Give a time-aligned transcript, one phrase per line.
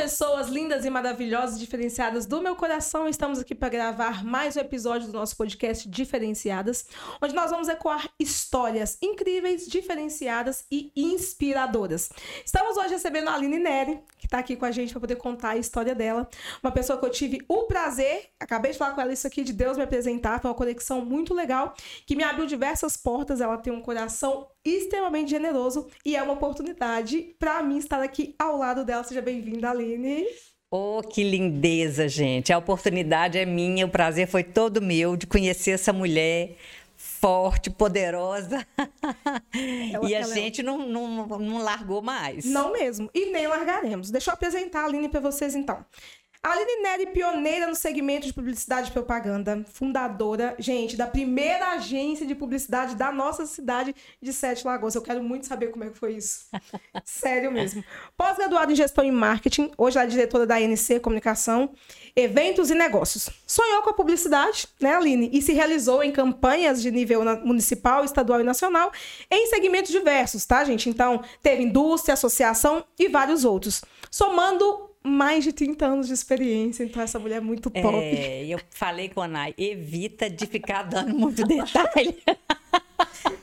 [0.00, 3.06] pessoas lindas e maravilhosas, diferenciadas do meu coração.
[3.06, 6.86] Estamos aqui para gravar mais um episódio do nosso podcast Diferenciadas,
[7.20, 12.08] onde nós vamos ecoar histórias incríveis, diferenciadas e inspiradoras.
[12.42, 15.50] Estamos hoje recebendo a Aline Neri, que está aqui com a gente para poder contar
[15.50, 16.26] a história dela.
[16.62, 19.52] Uma pessoa que eu tive o prazer, acabei de falar com ela isso aqui, de
[19.52, 20.40] Deus me apresentar.
[20.40, 21.74] Foi uma conexão muito legal,
[22.06, 23.38] que me abriu diversas portas.
[23.38, 28.56] Ela tem um coração extremamente generoso e é uma oportunidade para mim estar aqui ao
[28.56, 29.04] lado dela.
[29.04, 30.26] Seja bem-vinda, Aline.
[30.70, 32.52] Oh, que lindeza, gente.
[32.52, 36.56] A oportunidade é minha, o prazer foi todo meu de conhecer essa mulher
[36.96, 38.64] forte, poderosa.
[39.92, 40.64] Ela, e a é gente é...
[40.64, 42.44] não, não, não largou mais.
[42.44, 43.10] Não mesmo.
[43.14, 44.10] E nem largaremos.
[44.10, 45.84] Deixa eu apresentar a Aline para vocês, então.
[46.42, 52.34] Aline Neri, pioneira no segmento de publicidade e propaganda, fundadora, gente, da primeira agência de
[52.34, 54.94] publicidade da nossa cidade de Sete Lagoas.
[54.94, 56.46] Eu quero muito saber como é que foi isso.
[57.04, 57.84] Sério mesmo.
[58.16, 61.74] Pós-graduada em gestão e marketing, hoje ela é diretora da ANC Comunicação,
[62.16, 63.28] Eventos e Negócios.
[63.46, 65.28] Sonhou com a publicidade, né, Aline?
[65.34, 68.90] E se realizou em campanhas de nível municipal, estadual e nacional,
[69.30, 70.88] em segmentos diversos, tá, gente?
[70.88, 73.82] Então, teve indústria, associação e vários outros.
[74.10, 77.96] Somando mais de 30 anos de experiência, então essa mulher é muito top.
[77.96, 82.18] É, eu falei com a Nai, evita de ficar dando muito detalhe.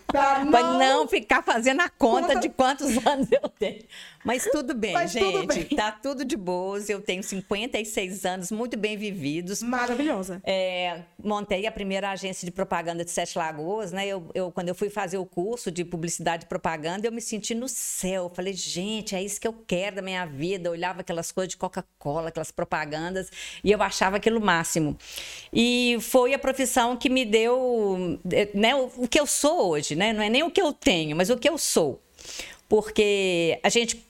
[0.07, 0.51] Pra não...
[0.51, 3.83] pra não ficar fazendo a conta, conta, de quantos anos eu tenho.
[4.27, 5.31] Mas tudo bem, Mas gente.
[5.31, 5.63] Tudo bem.
[5.63, 6.89] Tá tudo de boas.
[6.89, 9.63] Eu tenho 56 anos, muito bem vividos.
[9.63, 10.41] Maravilhosa.
[10.43, 14.05] É, montei a primeira agência de propaganda de Sete Lagoas, né?
[14.05, 17.55] Eu, eu, quando eu fui fazer o curso de publicidade e propaganda, eu me senti
[17.55, 18.29] no céu.
[18.35, 20.67] Falei, gente, é isso que eu quero da minha vida.
[20.67, 23.31] Eu olhava aquelas coisas de Coca-Cola, aquelas propagandas,
[23.63, 24.97] e eu achava aquilo máximo.
[25.53, 28.19] E foi a profissão que me deu
[28.53, 30.13] né, o, o que eu sou hoje, né?
[30.13, 32.01] Não é nem o que eu tenho, mas o que eu sou
[32.69, 34.06] porque a gente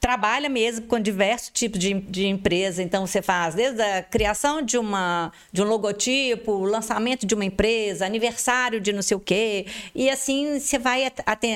[0.00, 2.82] trabalha mesmo com diversos tipos de, de empresa.
[2.82, 8.06] Então, você faz desde a criação de, uma, de um logotipo, lançamento de uma empresa,
[8.06, 9.66] aniversário de não sei o quê.
[9.94, 11.10] E assim você vai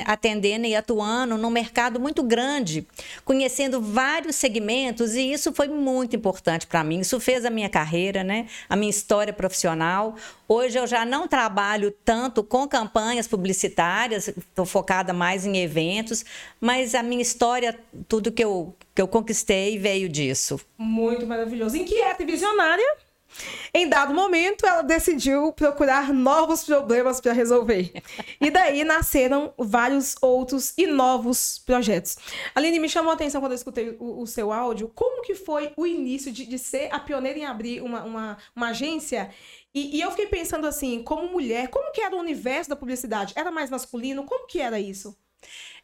[0.05, 2.85] atendendo e atuando num mercado muito grande,
[3.23, 5.15] conhecendo vários segmentos.
[5.15, 6.99] E isso foi muito importante para mim.
[6.99, 8.47] Isso fez a minha carreira, né?
[8.67, 10.15] a minha história profissional.
[10.47, 16.25] Hoje eu já não trabalho tanto com campanhas publicitárias, estou focada mais em eventos,
[16.59, 17.77] mas a minha história,
[18.07, 20.59] tudo que eu, que eu conquistei veio disso.
[20.77, 21.77] Muito maravilhoso.
[21.77, 22.97] Inquieta e visionária.
[23.73, 27.91] Em dado momento, ela decidiu procurar novos problemas para resolver.
[28.41, 32.17] E daí nasceram vários outros e novos projetos.
[32.53, 34.91] Aline, me chamou a atenção quando eu escutei o, o seu áudio.
[34.93, 38.69] Como que foi o início de, de ser a pioneira em abrir uma, uma, uma
[38.69, 39.29] agência
[39.73, 43.33] e, e, eu fiquei pensando assim, como mulher, como que era o universo da publicidade?
[43.37, 44.25] Era mais masculino?
[44.25, 45.17] Como que era isso?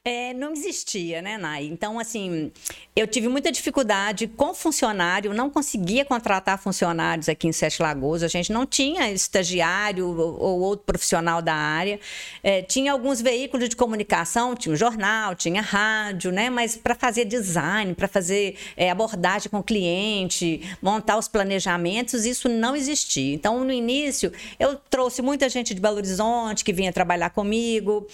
[0.07, 1.65] É, não existia, né, Nai?
[1.65, 2.49] Então, assim,
[2.95, 8.29] eu tive muita dificuldade com funcionário, não conseguia contratar funcionários aqui em Sete Lagoas, a
[8.29, 11.99] gente não tinha estagiário ou, ou outro profissional da área.
[12.41, 16.49] É, tinha alguns veículos de comunicação, tinha um jornal, tinha rádio, né?
[16.49, 22.47] Mas para fazer design, para fazer é, abordagem com o cliente, montar os planejamentos, isso
[22.47, 23.35] não existia.
[23.35, 28.07] Então, no início, eu trouxe muita gente de Belo Horizonte que vinha trabalhar comigo,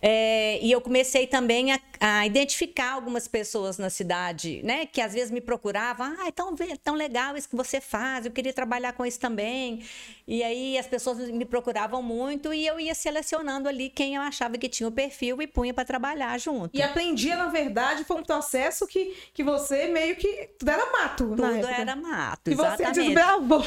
[0.00, 4.84] é, e eu comecei também também a, a, identificar algumas pessoas na cidade, né?
[4.84, 8.30] Que às vezes me procuravam, ah, é tão, tão legal isso que você faz, eu
[8.30, 9.82] queria trabalhar com isso também.
[10.28, 14.58] E aí as pessoas me procuravam muito e eu ia selecionando ali quem eu achava
[14.58, 16.76] que tinha o perfil e punha para trabalhar junto.
[16.76, 20.50] E aprendia, na verdade, foi um processo que, que você meio que.
[20.58, 21.28] Tudo era mato.
[21.28, 22.50] Tudo era mato.
[22.50, 23.64] E você desbravou.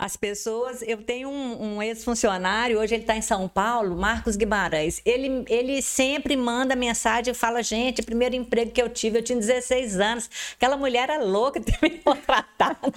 [0.00, 0.80] As pessoas.
[0.80, 5.02] Eu tenho um, um ex-funcionário, hoje ele está em São Paulo, Marcos Guimarães.
[5.04, 9.38] Ele, ele sempre manda mensagem e fala: gente, primeiro emprego que eu tive, eu tinha
[9.38, 10.30] 16 anos.
[10.54, 12.94] Aquela mulher era louca de me contratado.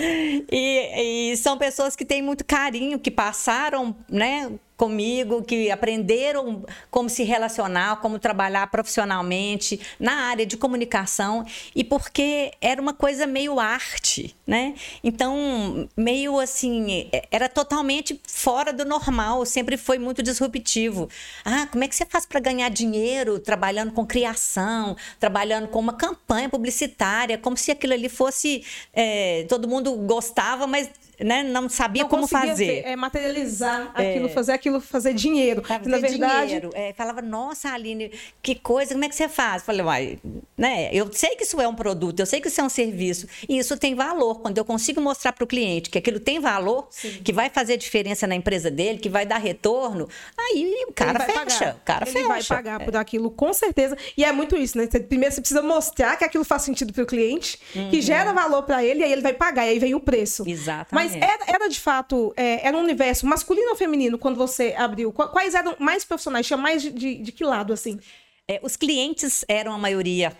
[0.50, 4.50] e, e são pessoas que têm muito carinho, que passaram, né?
[4.80, 11.44] Comigo, que aprenderam como se relacionar, como trabalhar profissionalmente na área de comunicação
[11.76, 14.74] e porque era uma coisa meio arte, né?
[15.04, 21.10] Então, meio assim, era totalmente fora do normal, sempre foi muito disruptivo.
[21.44, 25.92] Ah, como é que você faz para ganhar dinheiro trabalhando com criação, trabalhando com uma
[25.92, 28.64] campanha publicitária, como se aquilo ali fosse
[28.94, 30.88] é, todo mundo gostava, mas
[31.24, 32.82] né, não sabia não como fazer.
[32.84, 34.28] é, materializar aquilo, é.
[34.28, 35.62] fazer aquilo, fazer dinheiro.
[35.62, 36.46] Fazer na verdade.
[36.46, 36.70] Dinheiro.
[36.74, 38.10] É, falava, nossa, Aline,
[38.42, 39.62] que coisa, como é que você faz?
[39.62, 40.18] Falei, uai,
[40.56, 40.90] né?
[40.92, 43.26] Eu sei que isso é um produto, eu sei que isso é um serviço.
[43.48, 44.40] E isso tem valor.
[44.40, 47.20] Quando eu consigo mostrar para o cliente que aquilo tem valor, Sim.
[47.22, 50.08] que vai fazer diferença na empresa dele, que vai dar retorno,
[50.38, 51.58] aí o cara fecha.
[51.58, 51.74] Pagar.
[51.74, 52.28] O cara Ele fecha.
[52.28, 52.84] vai pagar é.
[52.84, 53.96] por aquilo, com certeza.
[54.16, 54.86] E é muito isso, né?
[54.86, 57.90] Primeiro você precisa mostrar que aquilo faz sentido para o cliente, uhum.
[57.90, 60.44] que gera valor para ele, e aí ele vai pagar, e aí vem o preço.
[60.46, 61.09] Exatamente.
[61.09, 65.12] Mas era, era de fato, é, era um universo masculino ou feminino quando você abriu?
[65.12, 66.46] Quais eram mais profissionais?
[66.46, 67.98] Tinha mais de, de, de que lado, assim?
[68.46, 70.36] É, os clientes eram a maioria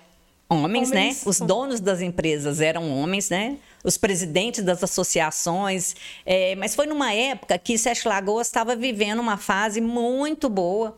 [0.49, 1.17] homens, homens, né?
[1.25, 3.57] Os donos das empresas eram homens, né?
[3.83, 5.95] Os presidentes das associações.
[6.25, 10.95] É, mas foi numa época que Sete Lagoas estava vivendo uma fase muito boa.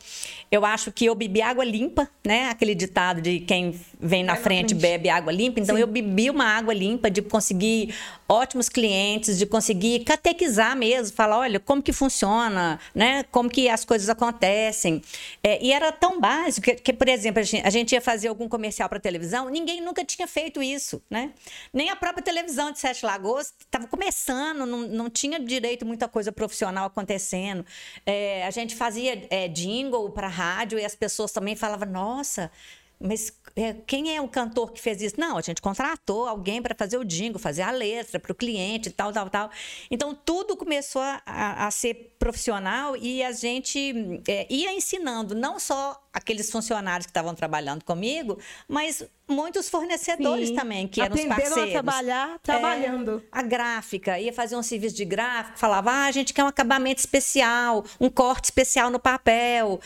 [0.51, 2.49] Eu acho que eu bebi água limpa, né?
[2.49, 5.61] Aquele ditado de quem vem na, frente, frente, bebe água limpa.
[5.61, 5.83] Então, Sim.
[5.83, 7.95] eu bebi uma água limpa de conseguir
[8.29, 13.25] ótimos clientes, de conseguir catequizar mesmo, falar, olha, como que funciona, né?
[13.31, 15.03] Como que as coisas acontecem.
[15.43, 18.29] É, e era tão básico que, que por exemplo, a gente, a gente, ia fazer
[18.29, 21.31] algum comercial para televisão, ninguém nunca tinha feito isso, né?
[21.73, 26.33] Nem a própria televisão de Sete Lagoas estava começando, não, não tinha direito muita coisa
[26.33, 27.65] profissional acontecendo.
[28.05, 32.51] É, a gente fazia é, jingle para rádio e as pessoas também falavam, nossa,
[32.99, 35.17] mas é, quem é o cantor que fez isso?
[35.19, 38.91] Não, a gente contratou alguém para fazer o jingle, fazer a letra para o cliente,
[38.91, 39.51] tal, tal, tal.
[39.91, 45.59] Então, tudo começou a, a, a ser profissional e a gente é, ia ensinando não
[45.59, 48.39] só aqueles funcionários que estavam trabalhando comigo,
[48.69, 50.55] mas muitos fornecedores Sim.
[50.55, 51.59] também, que eram os parceiros.
[51.59, 53.23] a trabalhar trabalhando.
[53.33, 56.49] É, a gráfica, ia fazer um serviço de gráfico, falava, ah, a gente quer um
[56.49, 59.81] acabamento especial, um corte especial no papel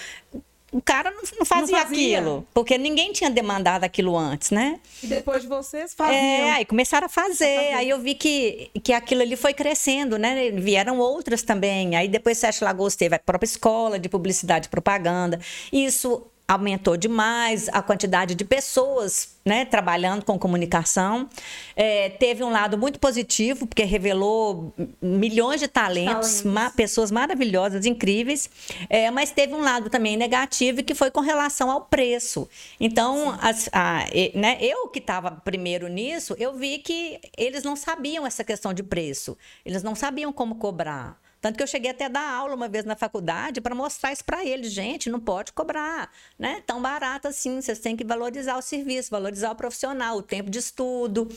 [0.76, 4.78] o cara não, não, fazia, não, fazia aquilo, porque ninguém tinha demandado aquilo antes, né?
[5.02, 6.14] E depois de vocês faziam.
[6.14, 10.50] É, aí começaram a fazer, aí eu vi que, que aquilo ali foi crescendo, né?
[10.50, 15.40] Vieram outras também, aí depois Sete Lagoas teve a própria escola de publicidade e propaganda,
[15.72, 21.28] isso aumentou demais a quantidade de pessoas né, trabalhando com comunicação.
[21.74, 28.50] É, teve um lado muito positivo, porque revelou milhões de talentos, ma pessoas maravilhosas, incríveis,
[28.88, 32.48] é, mas teve um lado também negativo, que foi com relação ao preço.
[32.80, 34.04] Então, as, a,
[34.34, 38.82] né, eu que estava primeiro nisso, eu vi que eles não sabiam essa questão de
[38.82, 41.25] preço, eles não sabiam como cobrar.
[41.46, 44.24] Tanto que eu cheguei até a dar aula uma vez na faculdade para mostrar isso
[44.24, 44.72] para eles.
[44.72, 46.60] Gente, não pode cobrar, né?
[46.66, 47.60] Tão barato assim.
[47.60, 51.28] Vocês têm que valorizar o serviço, valorizar o profissional, o tempo de estudo.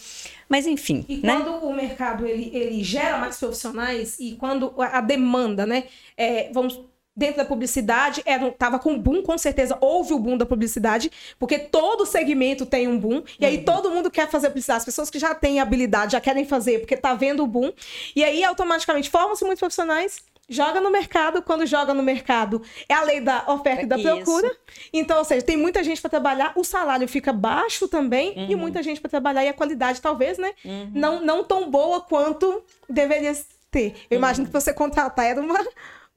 [0.50, 1.06] Mas enfim.
[1.08, 1.36] E né?
[1.36, 5.84] quando o mercado ele, ele gera mais profissionais e quando a demanda, né?
[6.18, 6.89] É, vamos
[7.20, 11.60] dentro da publicidade era tava com boom, com certeza houve o boom da publicidade, porque
[11.60, 13.66] todo segmento tem um boom, e aí uhum.
[13.66, 16.96] todo mundo quer fazer publicidade, as pessoas que já têm habilidade já querem fazer, porque
[16.96, 17.74] tá vendo o boom,
[18.16, 23.04] e aí automaticamente formam-se muitos profissionais, joga no mercado, quando joga no mercado é a
[23.04, 24.50] lei da oferta e da procura.
[24.92, 28.48] Então, ou seja, tem muita gente para trabalhar, o salário fica baixo também uhum.
[28.50, 30.90] e muita gente para trabalhar e a qualidade talvez, né, uhum.
[30.94, 33.34] não não tão boa quanto deveria
[33.70, 33.90] ter.
[34.10, 34.18] Eu uhum.
[34.18, 35.60] imagino que você contratar era uma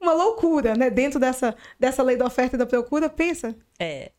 [0.03, 0.89] uma loucura, né?
[0.89, 3.55] Dentro dessa, dessa lei da oferta e da procura, pensa.
[3.79, 4.11] É.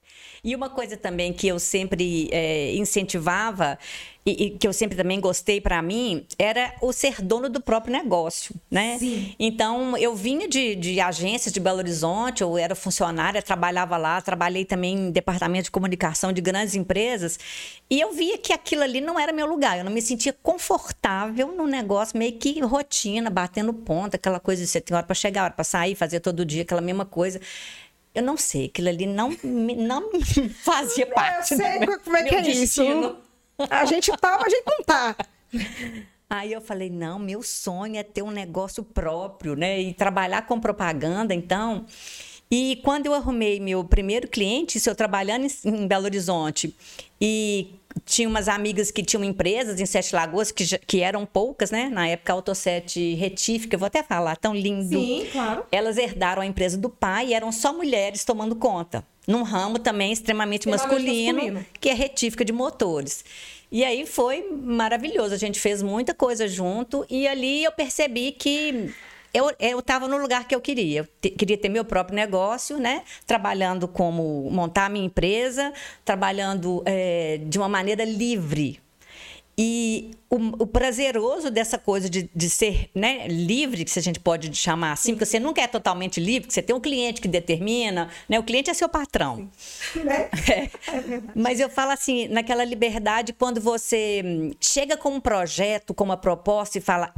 [0.45, 3.79] E uma coisa também que eu sempre é, incentivava
[4.27, 7.93] e, e, que eu sempre também gostei para mim era o ser dono do próprio
[7.93, 8.99] negócio, né?
[8.99, 9.35] Sim.
[9.39, 14.65] Então eu vinha de, de agências de Belo Horizonte, eu era funcionária, trabalhava lá, trabalhei
[14.65, 17.39] também em departamento de comunicação de grandes empresas
[17.91, 19.79] e eu via que aquilo ali não era meu lugar.
[19.79, 24.69] Eu não me sentia confortável no negócio, meio que rotina, batendo ponta, aquela coisa de
[24.69, 27.41] você tem hora para chegar, hora para sair, fazer todo dia aquela mesma coisa.
[28.15, 30.11] Eu não sei, aquilo ali não, não
[30.63, 31.53] fazia parte.
[31.53, 33.19] Eu sei como é que é destino.
[33.59, 33.69] isso.
[33.71, 35.17] A gente tá, mas a gente não tá.
[36.31, 39.81] Aí eu falei, não, meu sonho é ter um negócio próprio, né?
[39.81, 41.87] E trabalhar com propaganda, então.
[42.51, 46.75] E quando eu arrumei meu primeiro cliente, isso eu trabalhando em Belo Horizonte,
[47.21, 47.69] e
[48.05, 51.89] tinha umas amigas que tinham empresas em Sete Lagoas, que, que eram poucas, né?
[51.89, 54.99] Na época, a Autoset Retífica, eu vou até falar, tão lindo.
[54.99, 55.65] Sim, claro.
[55.71, 59.05] Elas herdaram a empresa do pai e eram só mulheres tomando conta.
[59.27, 63.25] Num ramo também extremamente masculino, masculino, que é retífica de motores.
[63.73, 65.35] E aí foi maravilhoso.
[65.35, 68.93] A gente fez muita coisa junto e ali eu percebi que
[69.35, 71.01] eu estava no lugar que eu queria.
[71.01, 73.03] Eu te, queria ter meu próprio negócio, né?
[73.27, 75.73] Trabalhando como montar a minha empresa,
[76.05, 78.81] trabalhando é, de uma maneira livre.
[79.57, 84.53] E o, o, prazeroso dessa coisa de, de ser né, livre, que a gente pode
[84.53, 88.37] chamar assim, porque você nunca é totalmente livre, você tem um cliente que determina, né?
[88.37, 89.49] O cliente é seu patrão.
[89.95, 90.29] Né?
[90.51, 90.71] É.
[90.95, 96.05] É Mas eu falo assim, naquela liberdade, quando você hum, chega com um projeto, com
[96.05, 97.15] uma proposta e fala,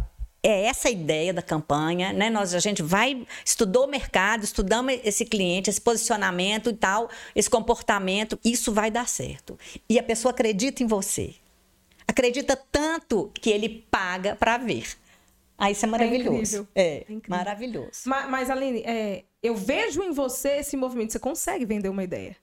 [0.46, 2.30] é essa a ideia da campanha, né?
[2.30, 7.50] Nós a gente vai estudou o mercado, estudamos esse cliente, esse posicionamento e tal, esse
[7.50, 9.58] comportamento, isso vai dar certo.
[9.88, 11.34] E a pessoa acredita em você.
[12.06, 14.96] Acredita tanto que ele paga para ver.
[15.58, 16.68] Ah, isso é maravilhoso.
[16.74, 18.02] É, é, é maravilhoso.
[18.04, 21.12] Mas, mas Aline, é, eu vejo em você esse movimento.
[21.12, 22.36] Você consegue vender uma ideia.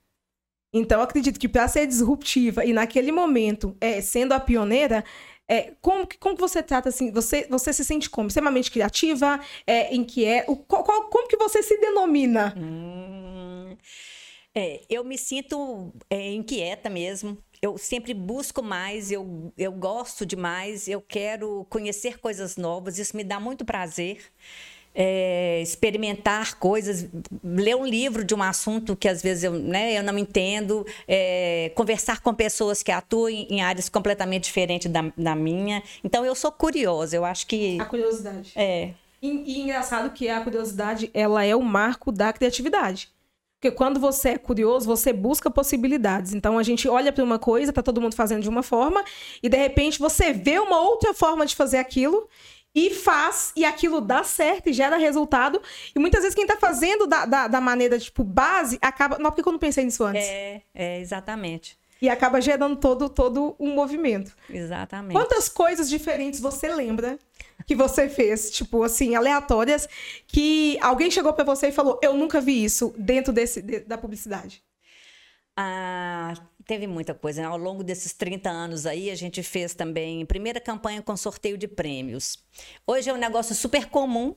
[0.74, 5.06] Então, eu acredito que para ser disruptiva e naquele momento, é, sendo a pioneira,
[5.48, 7.12] é, como, que, como que você trata assim?
[7.12, 8.28] Você, você se sente como?
[8.28, 9.40] Extremamente criativa?
[9.68, 10.52] É, inquieta?
[10.52, 12.54] O, qual, qual, como que você se denomina?
[12.58, 13.76] Hum,
[14.56, 17.38] é, eu me sinto é, inquieta mesmo.
[17.62, 23.24] Eu sempre busco mais, eu, eu gosto demais, eu quero conhecer coisas novas, isso me
[23.24, 24.20] dá muito prazer
[24.96, 27.08] é, experimentar coisas,
[27.44, 31.72] ler um livro de um assunto que às vezes eu, né, eu não entendo, é,
[31.76, 35.82] conversar com pessoas que atuam em áreas completamente diferentes da, da minha.
[36.04, 37.80] Então eu sou curiosa, eu acho que.
[37.80, 38.52] A curiosidade.
[38.56, 38.92] É.
[39.22, 43.10] E, e engraçado que a curiosidade ela é o marco da criatividade.
[43.60, 46.34] Porque quando você é curioso, você busca possibilidades.
[46.34, 49.02] Então a gente olha para uma coisa, tá todo mundo fazendo de uma forma,
[49.42, 52.28] e de repente você vê uma outra forma de fazer aquilo
[52.76, 55.62] e faz, e aquilo dá certo e gera resultado.
[55.96, 59.20] E muitas vezes quem tá fazendo da, da, da maneira, tipo, base, acaba.
[59.20, 60.26] Não, porque eu não pensei nisso antes.
[60.26, 61.78] É, é, exatamente.
[62.02, 64.36] E acaba gerando todo, todo um movimento.
[64.50, 65.14] Exatamente.
[65.14, 67.18] Quantas coisas diferentes você lembra
[67.66, 69.88] que você fez, tipo assim, aleatórias,
[70.28, 73.98] que alguém chegou para você e falou: Eu nunca vi isso dentro desse, de, da
[73.98, 74.64] publicidade?
[75.56, 76.34] Ah,
[76.66, 77.42] teve muita coisa.
[77.42, 77.48] Né?
[77.48, 81.68] Ao longo desses 30 anos aí, a gente fez também primeira campanha com sorteio de
[81.68, 82.38] prêmios.
[82.86, 84.36] Hoje é um negócio super comum.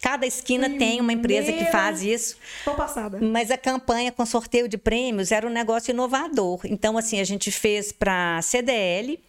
[0.00, 0.92] Cada esquina Primeira...
[0.92, 2.38] tem uma empresa que faz isso.
[2.64, 3.18] Tô passada.
[3.20, 6.60] Mas a campanha com sorteio de prêmios era um negócio inovador.
[6.64, 9.20] Então, assim, a gente fez para CDL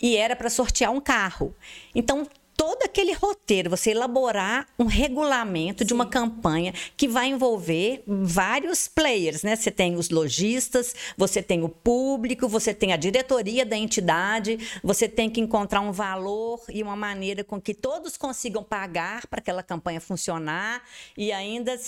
[0.00, 1.54] e era para sortear um carro.
[1.94, 2.26] Então,
[2.56, 5.86] todo aquele roteiro, você elaborar um regulamento Sim.
[5.86, 9.54] de uma campanha que vai envolver vários players, né?
[9.54, 15.08] Você tem os lojistas, você tem o público, você tem a diretoria da entidade, você
[15.08, 19.62] tem que encontrar um valor e uma maneira com que todos consigam pagar para aquela
[19.62, 20.82] campanha funcionar
[21.16, 21.78] e ainda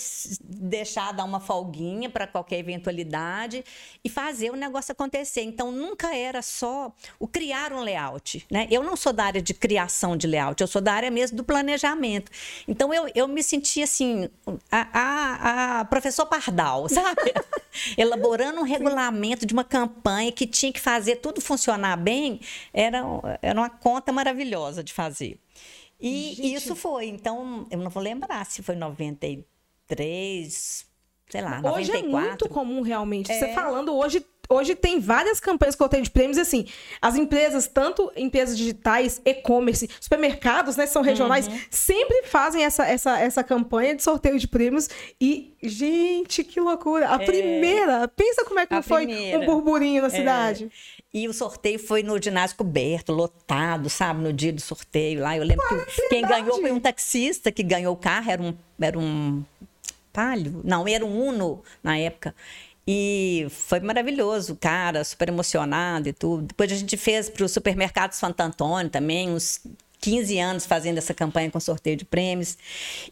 [0.41, 3.63] deixar dar uma folguinha para qualquer eventualidade
[4.03, 5.41] e fazer o negócio acontecer.
[5.41, 8.67] Então nunca era só o criar um layout, né?
[8.69, 11.43] Eu não sou da área de criação de layout eu sou da área mesmo do
[11.43, 12.31] planejamento.
[12.67, 14.29] Então eu, eu me senti assim,
[14.71, 17.33] a, a, a professor Pardal, sabe?
[17.97, 22.39] Elaborando um regulamento de uma campanha que tinha que fazer tudo funcionar bem,
[22.73, 23.03] era,
[23.41, 25.39] era uma conta maravilhosa de fazer.
[25.99, 26.53] E Gente.
[26.53, 30.85] isso foi, então, eu não vou lembrar se foi 93,
[31.29, 31.81] sei lá, 94.
[31.81, 33.29] Hoje é muito comum realmente.
[33.29, 33.37] É...
[33.37, 36.65] Você falando hoje hoje tem várias campanhas que eu tenho de prêmios, assim,
[36.99, 41.59] as empresas, tanto empresas digitais, e-commerce, supermercados, né, são regionais, uhum.
[41.69, 44.89] sempre fazem essa, essa, essa campanha de sorteio de prêmios
[45.21, 47.09] e, gente, que loucura!
[47.09, 47.25] A é...
[47.25, 49.39] primeira, pensa como é que foi primeira.
[49.39, 50.11] um burburinho na é...
[50.11, 50.71] cidade.
[51.11, 54.21] E o sorteio foi no ginásio coberto, lotado, sabe?
[54.21, 55.35] No dia do sorteio lá.
[55.35, 58.99] Eu lembro que quem ganhou foi um taxista que ganhou o carro, era um, era
[58.99, 59.43] um
[60.13, 62.35] palio, não, era um Uno na época.
[62.91, 66.41] E foi maravilhoso, cara, super emocionado e tudo.
[66.41, 69.61] Depois a gente fez para o Supermercado Santo Antônio também, uns
[70.01, 72.57] 15 anos fazendo essa campanha com sorteio de prêmios.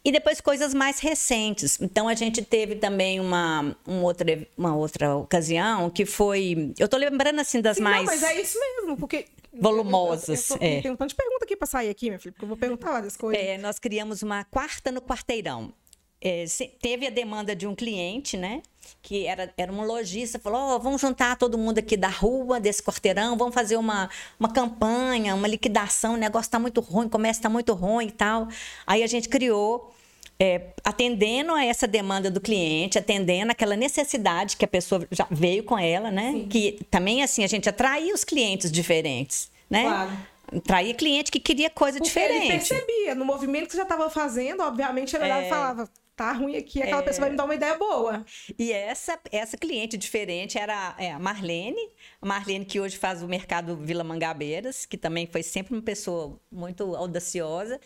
[0.04, 1.80] E depois coisas mais recentes.
[1.80, 6.74] Então a gente teve também uma, um outra, uma outra ocasião que foi.
[6.80, 8.04] Eu tô lembrando assim das Sim, mais.
[8.04, 9.28] Não, mas é isso mesmo, porque.
[9.54, 10.50] Volumosas.
[10.50, 10.82] Eu, eu, eu, eu é.
[10.82, 12.94] Tem um tanto de pergunta aqui para sair aqui, minha filha, porque eu vou perguntar
[12.94, 13.44] várias coisas.
[13.44, 15.72] É, nós criamos uma quarta no quarteirão.
[16.22, 16.46] É,
[16.82, 18.62] teve a demanda de um cliente, né?
[19.02, 22.82] que era, era um lojista, falou: oh, vamos juntar todo mundo aqui da rua, desse
[22.82, 24.10] quarteirão, vamos fazer uma,
[24.40, 28.12] uma campanha, uma liquidação, o negócio está muito ruim, o comércio está muito ruim e
[28.12, 28.48] tal.
[28.86, 29.94] Aí a gente criou.
[30.40, 35.64] É, atendendo a essa demanda do cliente, atendendo aquela necessidade que a pessoa já veio
[35.64, 36.32] com ela, né?
[36.32, 36.48] Sim.
[36.48, 39.82] Que também, assim, a gente atraía os clientes diferentes, né?
[39.82, 40.12] Claro.
[40.56, 42.52] Atraía cliente que queria coisa Porque diferente.
[42.52, 45.50] Ele percebia, no movimento que você já estava fazendo, obviamente, ele é...
[45.50, 47.06] falava, tá ruim aqui, aquela é...
[47.06, 48.26] pessoa vai me dar uma ideia boa.
[48.58, 51.80] E essa, essa cliente diferente era é, a Marlene,
[52.20, 56.40] a Marlene que hoje faz o mercado Vila Mangabeiras, que também foi sempre uma pessoa
[56.52, 57.80] muito audaciosa.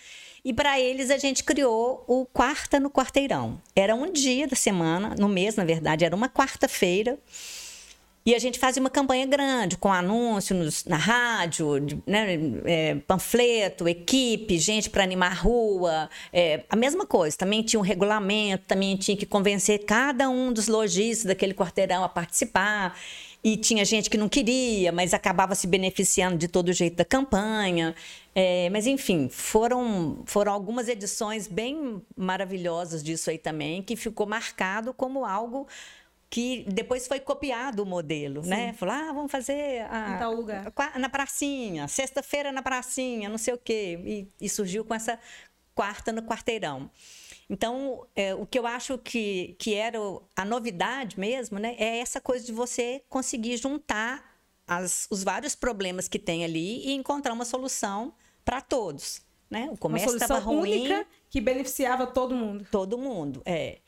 [0.46, 3.62] E para eles a gente criou o Quarta no Quarteirão.
[3.76, 7.20] Era um dia da semana, no mês, na verdade, era uma quarta-feira.
[8.24, 14.60] E a gente fazia uma campanha grande, com anúncios na rádio, né, é, panfleto, equipe,
[14.60, 16.10] gente para animar a rua.
[16.32, 20.68] É, a mesma coisa, também tinha um regulamento, também tinha que convencer cada um dos
[20.68, 22.96] lojistas daquele quarteirão a participar.
[23.44, 27.96] E tinha gente que não queria, mas acabava se beneficiando de todo jeito da campanha.
[28.36, 34.94] É, mas, enfim, foram, foram algumas edições bem maravilhosas disso aí também, que ficou marcado
[34.94, 35.68] como algo
[36.32, 38.44] que depois foi copiado o modelo, né?
[38.44, 38.50] Sim.
[38.68, 38.74] né?
[38.74, 40.74] Falou, ah, vamos fazer a, em tal lugar.
[40.98, 44.00] na pracinha, sexta-feira na pracinha, não sei o quê.
[44.06, 45.20] E, e, surgiu com essa
[45.76, 46.90] quarta no quarteirão.
[47.50, 49.98] Então, é, o que eu acho que, que era
[50.34, 51.76] a novidade mesmo, né?
[51.78, 54.24] É essa coisa de você conseguir juntar
[54.66, 58.14] as, os vários problemas que tem ali e encontrar uma solução
[58.46, 59.22] para todos.
[59.50, 59.70] Né?
[59.70, 60.88] O comércio estava ruim.
[60.88, 62.66] única que beneficiava todo mundo.
[62.72, 63.80] Todo mundo, é.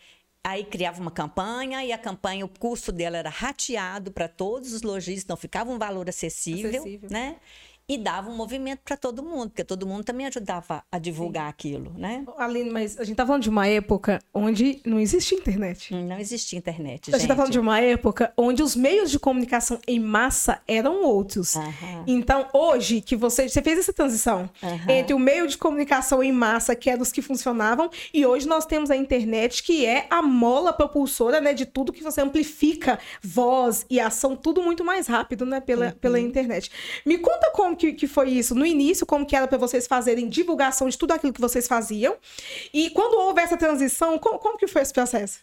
[0.45, 4.81] Aí criava uma campanha e a campanha, o custo dela era rateado para todos os
[4.81, 7.09] lojistas, então ficava um valor acessível, acessível.
[7.09, 7.37] né?
[7.87, 11.49] E dava um movimento para todo mundo, porque todo mundo também ajudava a divulgar Sim.
[11.49, 12.23] aquilo, né?
[12.37, 15.93] Aline, mas a gente tá falando de uma época onde não existia internet.
[15.93, 17.15] Não existia internet, gente.
[17.15, 21.03] A gente tá falando de uma época onde os meios de comunicação em massa eram
[21.03, 21.55] outros.
[21.55, 22.03] Uhum.
[22.07, 24.89] Então, hoje, que você, você fez essa transição uhum.
[24.89, 28.65] entre o meio de comunicação em massa, que eram os que funcionavam, e hoje nós
[28.65, 33.85] temos a internet, que é a mola propulsora, né, de tudo que você amplifica voz
[33.89, 35.91] e ação, tudo muito mais rápido, né, pela, uhum.
[35.91, 36.71] pela internet.
[37.05, 39.85] Me conta como como que, que foi isso no início, como que era para vocês
[39.85, 42.15] fazerem divulgação de tudo aquilo que vocês faziam.
[42.73, 45.39] E quando houve essa transição, como, como que foi esse processo?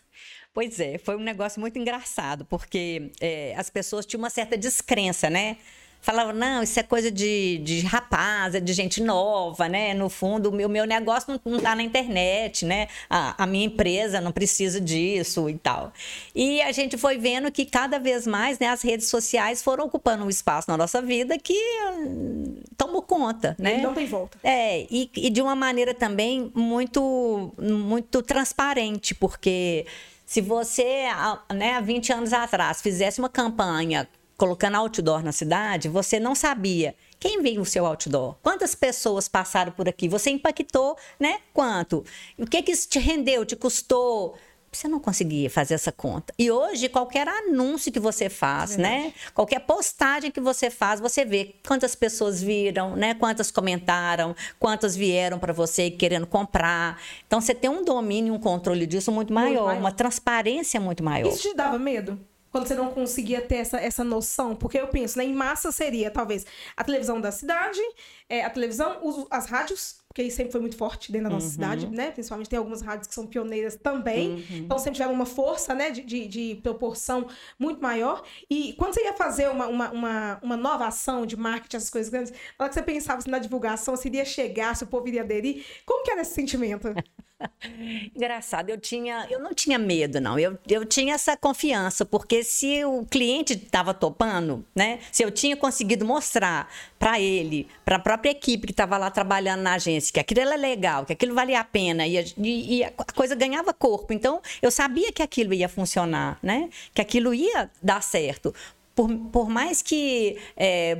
[0.54, 5.28] Pois é, foi um negócio muito engraçado, porque é, as pessoas tinham uma certa descrença,
[5.28, 5.58] né?
[6.00, 9.94] Falavam, não, isso é coisa de, de rapaz, é de gente nova, né?
[9.94, 12.88] No fundo, o meu, meu negócio não, está na internet, né?
[13.08, 15.92] A, a, minha empresa não precisa disso e tal.
[16.34, 20.24] E a gente foi vendo que cada vez mais né, as redes sociais foram ocupando
[20.24, 21.54] um espaço na nossa vida que
[21.92, 23.78] hum, tomou conta, né?
[23.78, 24.38] não tem volta.
[24.42, 29.86] É, e, e de uma maneira também muito, muito transparente, porque
[30.24, 31.06] se você,
[31.52, 34.08] né, há 20 anos atrás, fizesse uma campanha
[34.40, 38.36] colocando outdoor na cidade, você não sabia quem viu o seu outdoor?
[38.42, 40.08] Quantas pessoas passaram por aqui?
[40.08, 41.40] Você impactou, né?
[41.52, 42.02] Quanto?
[42.38, 44.34] O que que isso te rendeu, te custou?
[44.72, 46.32] Você não conseguia fazer essa conta.
[46.38, 49.12] E hoje, qualquer anúncio que você faz, é né?
[49.34, 53.12] Qualquer postagem que você faz, você vê quantas pessoas viram, né?
[53.12, 56.98] Quantas comentaram, quantas vieram para você querendo comprar.
[57.26, 59.80] Então, você tem um domínio, um controle disso muito maior, muito maior.
[59.80, 61.28] uma transparência muito maior.
[61.28, 62.18] Isso te dava medo?
[62.50, 66.10] Quando você não conseguia ter essa, essa noção, porque eu penso, né, em massa seria
[66.10, 66.44] talvez
[66.76, 67.80] a televisão da cidade,
[68.28, 71.46] é, a televisão, os, as rádios, porque isso sempre foi muito forte dentro da nossa
[71.46, 71.52] uhum.
[71.52, 72.10] cidade, né?
[72.10, 74.56] Principalmente tem algumas rádios que são pioneiras também, uhum.
[74.58, 78.24] então sempre tiveram uma força, né, de, de, de, proporção muito maior.
[78.50, 82.10] E quando você ia fazer uma, uma, uma, uma nova ação de marketing, essas coisas
[82.10, 85.06] grandes, na hora que você pensava assim, na divulgação, se iria chegar, se o povo
[85.06, 86.88] iria aderir, como que era esse sentimento?
[88.14, 90.38] Engraçado, eu tinha, eu não tinha medo, não.
[90.38, 95.00] Eu, eu tinha essa confiança, porque se o cliente estava topando, né?
[95.10, 99.62] Se eu tinha conseguido mostrar para ele, para a própria equipe que estava lá trabalhando
[99.62, 102.90] na agência, que aquilo era legal, que aquilo valia a pena e, e, e, a
[103.14, 104.12] coisa ganhava corpo.
[104.12, 106.68] Então, eu sabia que aquilo ia funcionar, né?
[106.94, 108.54] Que aquilo ia dar certo
[108.94, 110.98] por, por mais que é,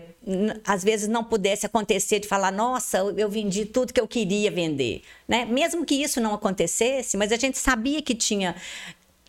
[0.65, 5.03] às vezes não pudesse acontecer de falar, nossa, eu vendi tudo que eu queria vender,
[5.29, 5.45] né?
[5.45, 8.55] Mesmo que isso não acontecesse, mas a gente sabia que tinha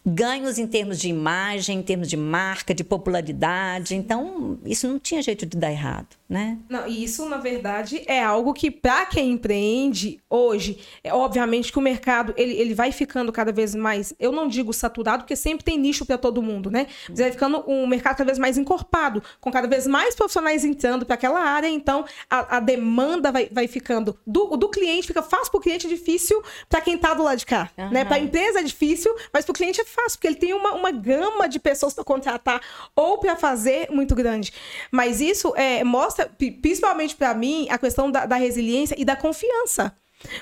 [0.06, 3.96] ganhos em termos de imagem, em termos de marca, de popularidade.
[3.96, 6.58] Então, isso não tinha jeito de dar errado, né?
[6.70, 11.78] Não, e isso, na verdade, é algo que, para quem empreende hoje, é obviamente que
[11.78, 15.66] o mercado ele, ele vai ficando cada vez mais, eu não digo saturado, porque sempre
[15.66, 16.88] tem nicho para todo mundo, né?
[17.10, 21.06] Mas vai ficando um mercado cada vez mais encorpado, com cada vez mais profissionais entrando
[21.06, 25.52] para aquela área, então a, a, demanda vai, vai ficando do, do cliente, fica fácil
[25.52, 27.92] para o cliente, difícil para quem está do lado de cá, uhum.
[27.92, 28.06] né?
[28.06, 30.76] Para a empresa é difícil, mas para o cliente é fácil, porque ele tem uma,
[30.76, 32.62] uma gama de pessoas para contratar
[32.96, 34.54] ou para fazer muito grande.
[34.90, 36.21] Mas isso é, mostra,
[36.62, 39.96] principalmente para mim, a questão da, da resiliência e da confiança.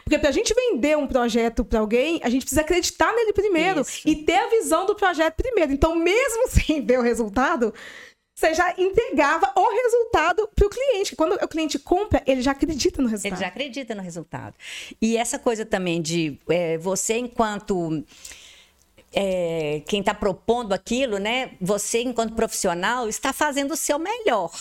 [0.04, 3.82] Porque para a gente vender um projeto para alguém, a gente precisa acreditar nele primeiro
[3.82, 4.02] Isso.
[4.06, 5.72] e ter a visão do projeto primeiro.
[5.72, 7.74] Então, mesmo sem ver o resultado,
[8.36, 11.16] você já entregava o resultado para o cliente.
[11.16, 13.34] Quando o cliente compra, ele já acredita no resultado.
[13.34, 14.56] Ele já acredita no resultado.
[15.02, 18.04] E essa coisa também de é, você, enquanto
[19.12, 21.52] é, quem está propondo aquilo, né?
[21.60, 24.52] Você, enquanto profissional, está fazendo o seu melhor.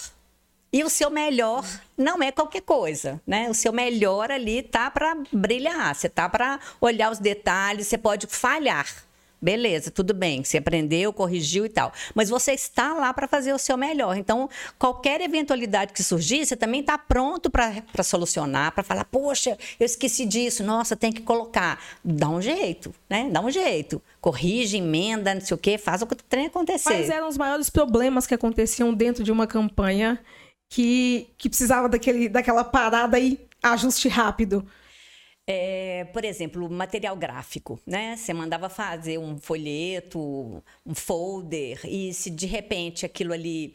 [0.72, 1.64] E o seu melhor
[1.96, 3.48] não é qualquer coisa, né?
[3.48, 8.26] O seu melhor ali tá para brilhar, você tá para olhar os detalhes, você pode
[8.26, 8.87] falhar,
[9.40, 10.42] Beleza, tudo bem.
[10.42, 11.92] Você aprendeu, corrigiu e tal.
[12.14, 14.16] Mas você está lá para fazer o seu melhor.
[14.16, 19.87] Então, qualquer eventualidade que surgir, você também está pronto para solucionar, para falar, poxa, eu
[19.87, 21.81] esqueci disso, nossa, tem que colocar.
[22.04, 23.28] Dá um jeito, né?
[23.31, 24.02] Dá um jeito.
[24.20, 26.90] Corrige, emenda, não sei o quê, faz o que tem acontecer.
[26.90, 30.18] Quais eram os maiores problemas que aconteciam dentro de uma campanha
[30.68, 34.66] que, que precisava daquele, daquela parada e ajuste rápido?
[35.46, 38.16] É, por exemplo, material gráfico, né?
[38.16, 43.74] Você mandava fazer um folheto, um folder, e se de repente aquilo ali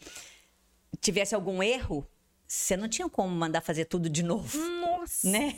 [1.02, 2.08] tivesse algum erro,
[2.48, 4.56] você não tinha como mandar fazer tudo de novo.
[4.60, 5.28] Nossa!
[5.28, 5.56] Né?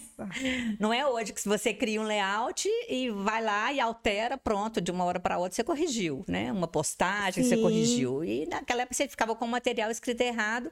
[0.79, 4.91] Não é hoje que você cria um layout e vai lá e altera, pronto, de
[4.91, 6.49] uma hora para outra você corrigiu, né?
[6.49, 7.49] Uma postagem Sim.
[7.49, 8.23] você corrigiu.
[8.23, 10.71] E naquela época você ficava com o material escrito errado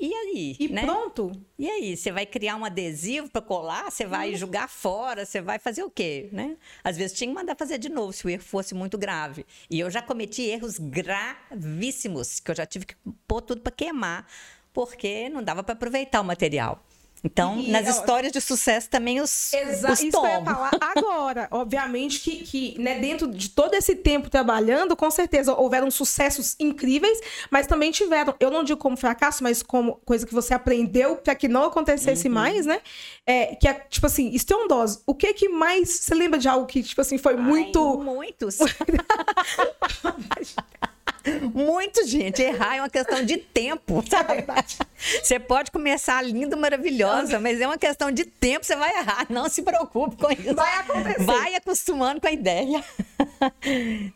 [0.00, 0.56] e aí?
[0.58, 0.82] E né?
[0.82, 1.30] pronto.
[1.58, 1.96] E aí?
[1.96, 3.90] Você vai criar um adesivo para colar?
[3.90, 5.26] Você vai jogar fora?
[5.26, 6.30] Você vai fazer o quê?
[6.32, 6.56] Né?
[6.82, 9.44] Às vezes tinha que mandar fazer de novo se o erro fosse muito grave.
[9.68, 12.94] E eu já cometi erros gravíssimos, que eu já tive que
[13.28, 14.26] pôr tudo para queimar,
[14.72, 16.82] porque não dava para aproveitar o material.
[17.22, 20.70] Então, e, nas histórias de sucesso também os, Exato, os isso que eu ia falar
[20.80, 21.48] agora.
[21.50, 27.18] Obviamente que, que né, dentro de todo esse tempo trabalhando, com certeza houveram sucessos incríveis,
[27.50, 31.34] mas também tiveram, eu não digo como fracasso, mas como coisa que você aprendeu para
[31.34, 32.34] que não acontecesse uhum.
[32.34, 32.80] mais, né?
[33.26, 35.02] É, que é, tipo assim, estrondoso.
[35.06, 37.98] O que que mais, você lembra de algo que, tipo assim, foi Ai, muito...
[37.98, 38.58] muitos.
[41.54, 42.42] Muito, gente.
[42.42, 44.32] Errar é uma questão de tempo, sabe?
[44.34, 44.44] É
[45.22, 49.26] você pode começar lindo, maravilhosa, mas é uma questão de tempo, você vai errar.
[49.30, 50.54] Não se preocupe com isso.
[50.54, 51.24] Vai acontecer.
[51.24, 52.84] Vai acostumando com a ideia.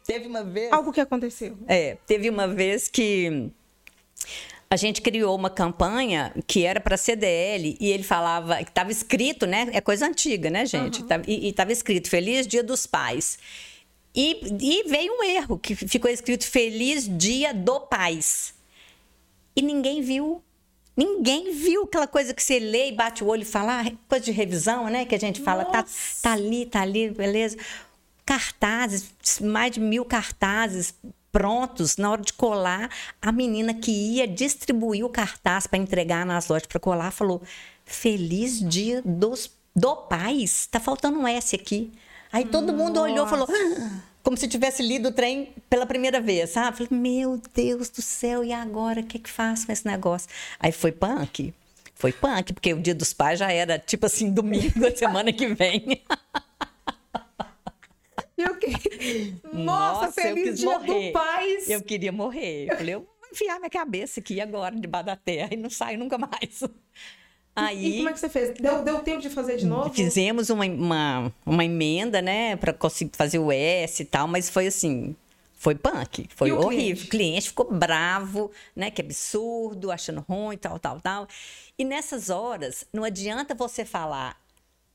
[0.06, 0.72] teve uma vez.
[0.72, 1.56] Algo que aconteceu.
[1.66, 3.50] É, teve uma vez que
[4.70, 9.46] a gente criou uma campanha que era para CDL e ele falava que estava escrito,
[9.46, 9.68] né?
[9.72, 11.00] É coisa antiga, né, gente?
[11.02, 11.22] Uhum.
[11.26, 13.38] E estava escrito Feliz Dia dos Pais.
[14.14, 18.54] E, e veio um erro, que ficou escrito Feliz Dia do Pais.
[19.56, 20.42] E ninguém viu.
[20.96, 24.24] Ninguém viu aquela coisa que você lê e bate o olho e fala, ah, coisa
[24.24, 25.04] de revisão, né?
[25.04, 25.84] Que a gente fala, tá,
[26.22, 27.56] tá ali, tá ali, beleza.
[28.24, 30.94] Cartazes, mais de mil cartazes
[31.32, 32.88] prontos na hora de colar.
[33.20, 37.42] A menina que ia distribuir o cartaz para entregar nas lojas para colar falou:
[37.84, 40.68] Feliz Dia dos, do Pais.
[40.68, 41.92] Tá faltando um S aqui.
[42.34, 42.84] Aí todo Nossa.
[42.84, 46.78] mundo olhou e falou, ah", como se tivesse lido o trem pela primeira vez, sabe?
[46.78, 49.02] Falei, meu Deus do céu, e agora?
[49.02, 50.28] O que, é que faço com esse negócio?
[50.58, 51.54] Aí foi punk.
[51.94, 55.46] Foi punk, porque o dia dos pais já era tipo assim, domingo, a semana que
[55.54, 56.02] vem.
[58.36, 59.36] Eu que...
[59.52, 61.06] Nossa, Nossa feliz dia morrer.
[61.06, 61.70] do pais.
[61.70, 62.66] Eu queria morrer.
[62.68, 65.96] Eu falei, eu vou enfiar minha cabeça aqui agora debaixo da terra e não saio
[66.00, 66.64] nunca mais.
[67.56, 68.54] Aí, e como é que você fez?
[68.58, 69.92] Deu, deu tempo de fazer de novo?
[69.94, 74.66] Fizemos uma, uma, uma emenda, né, para conseguir fazer o S e tal, mas foi
[74.66, 75.14] assim,
[75.64, 76.66] foi punk, foi horrível.
[76.66, 77.04] O cliente?
[77.04, 78.90] o cliente ficou bravo, né?
[78.90, 81.28] Que absurdo, achando ruim, tal, tal, tal.
[81.78, 84.38] E nessas horas, não adianta você falar,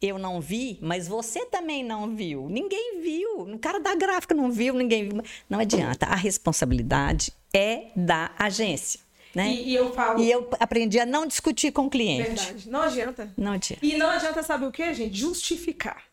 [0.01, 2.47] eu não vi, mas você também não viu.
[2.49, 3.41] Ninguém viu.
[3.41, 5.23] O cara da gráfica não viu, ninguém viu.
[5.49, 6.05] Não adianta.
[6.05, 8.99] A responsabilidade é da agência.
[9.33, 9.49] Né?
[9.49, 10.19] E, e, eu falo.
[10.19, 12.29] E eu aprendi a não discutir com o cliente.
[12.29, 12.69] Verdade.
[12.69, 13.33] Não adianta.
[13.37, 13.85] Não adianta.
[13.85, 15.17] E não adianta, saber o que, gente?
[15.17, 16.08] Justificar.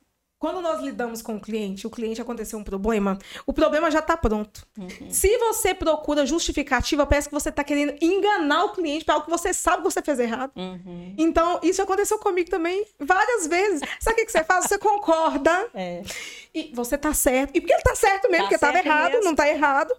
[0.46, 4.16] Quando nós lidamos com o cliente, o cliente aconteceu um problema, o problema já está
[4.16, 4.64] pronto.
[4.78, 5.10] Uhum.
[5.10, 9.30] Se você procura justificativa, parece que você está querendo enganar o cliente para algo que
[9.32, 10.52] você sabe que você fez errado.
[10.54, 11.12] Uhum.
[11.18, 13.80] Então, isso aconteceu comigo também várias vezes.
[13.98, 14.66] Sabe o que você faz?
[14.66, 15.68] Você concorda.
[15.74, 16.02] É.
[16.54, 17.50] E você tá certo.
[17.52, 19.24] E porque ele tá certo mesmo, tá porque estava errado, mesmo.
[19.24, 19.92] não tá errado.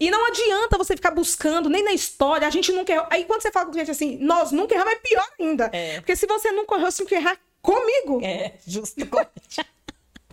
[0.00, 3.06] E não adianta você ficar buscando, nem na história, a gente nunca errou.
[3.10, 5.70] Aí quando você fala com o cliente assim, nós nunca erramos, é pior ainda.
[5.74, 6.00] É.
[6.00, 8.20] Porque se você nunca errou, você tem que errar comigo.
[8.22, 9.06] É, justo.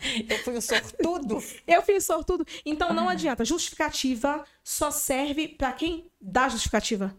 [0.30, 1.44] Eu fui o sortudo.
[1.68, 2.46] Eu fui o sortudo.
[2.66, 3.46] Então não adianta.
[3.46, 7.16] Justificativa só serve para quem dá justificativa.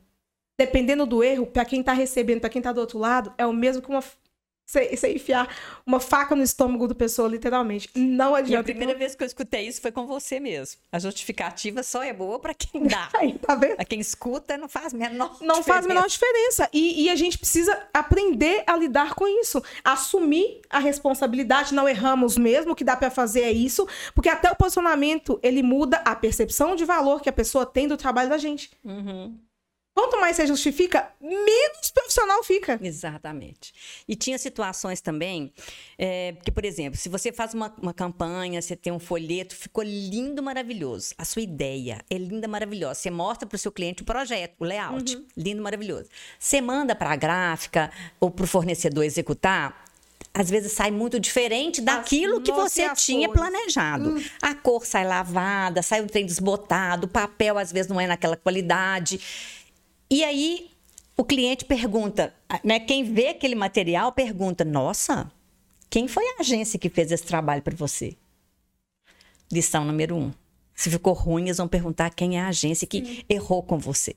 [0.58, 3.52] Dependendo do erro, para quem tá recebendo, para quem tá do outro lado, é o
[3.52, 4.02] mesmo que uma
[4.68, 5.48] você, enfiar
[5.86, 7.88] uma faca no estômago do pessoa, literalmente.
[7.96, 8.52] Não adianta.
[8.52, 10.78] E a primeira vez que eu escutei isso foi com você mesmo.
[10.92, 13.08] A justificativa só é boa para quem dá.
[13.14, 13.76] Aí, tá vendo?
[13.76, 15.62] Pra quem escuta, não faz menor Não diferença.
[15.62, 16.68] faz menor diferença.
[16.70, 19.62] E, e, a gente precisa aprender a lidar com isso.
[19.82, 21.72] Assumir a responsabilidade.
[21.72, 22.72] Não erramos mesmo.
[22.72, 23.88] O que dá para fazer é isso.
[24.14, 27.96] Porque até o posicionamento, ele muda a percepção de valor que a pessoa tem do
[27.96, 28.70] trabalho da gente.
[28.84, 29.38] Uhum.
[29.98, 32.78] Quanto mais você justifica, menos profissional fica.
[32.80, 33.74] Exatamente.
[34.06, 35.52] E tinha situações também,
[35.98, 39.82] é, que, por exemplo, se você faz uma, uma campanha, você tem um folheto, ficou
[39.82, 41.16] lindo, maravilhoso.
[41.18, 42.94] A sua ideia é linda, maravilhosa.
[42.94, 45.26] Você mostra para o seu cliente o projeto, o layout, uhum.
[45.36, 46.08] lindo, maravilhoso.
[46.38, 49.88] Você manda para a gráfica ou para o fornecedor executar,
[50.32, 53.42] às vezes sai muito diferente daquilo que você tinha cores.
[53.42, 54.10] planejado.
[54.10, 54.24] Hum.
[54.40, 58.36] A cor sai lavada, sai um trem desbotado, o papel às vezes não é naquela
[58.36, 59.20] qualidade.
[60.10, 60.70] E aí
[61.16, 62.78] o cliente pergunta, né?
[62.78, 65.30] Quem vê aquele material pergunta: Nossa,
[65.90, 68.16] quem foi a agência que fez esse trabalho para você?
[69.50, 70.32] Lição número um.
[70.74, 73.24] Se ficou ruim, eles vão perguntar quem é a agência que Sim.
[73.28, 74.14] errou com você.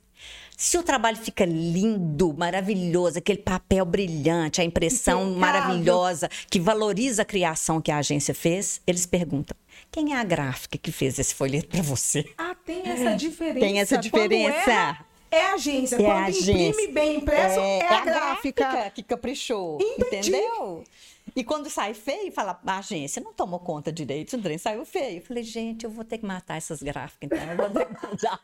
[0.56, 5.40] Se o trabalho fica lindo, maravilhoso, aquele papel brilhante, a impressão Impecável.
[5.40, 9.56] maravilhosa, que valoriza a criação que a agência fez, eles perguntam:
[9.90, 12.30] quem é a gráfica que fez esse folheto para você?
[12.38, 13.60] Ah, tem essa diferença.
[13.60, 15.04] Tem essa diferença.
[15.32, 15.96] É, é a agência.
[15.96, 16.68] É Quando a agência.
[16.68, 18.70] imprime bem impresso, é, é a, a gráfica.
[18.70, 18.90] gráfica.
[18.90, 19.78] que caprichou.
[19.80, 20.28] Entendi.
[20.28, 20.84] Entendeu?
[21.34, 25.18] E quando sai feio, fala, a agência não tomou conta direito, o trem saiu feio.
[25.18, 28.06] Eu falei, gente, eu vou ter que matar essas gráficas, então eu vou ter que
[28.06, 28.40] mudar.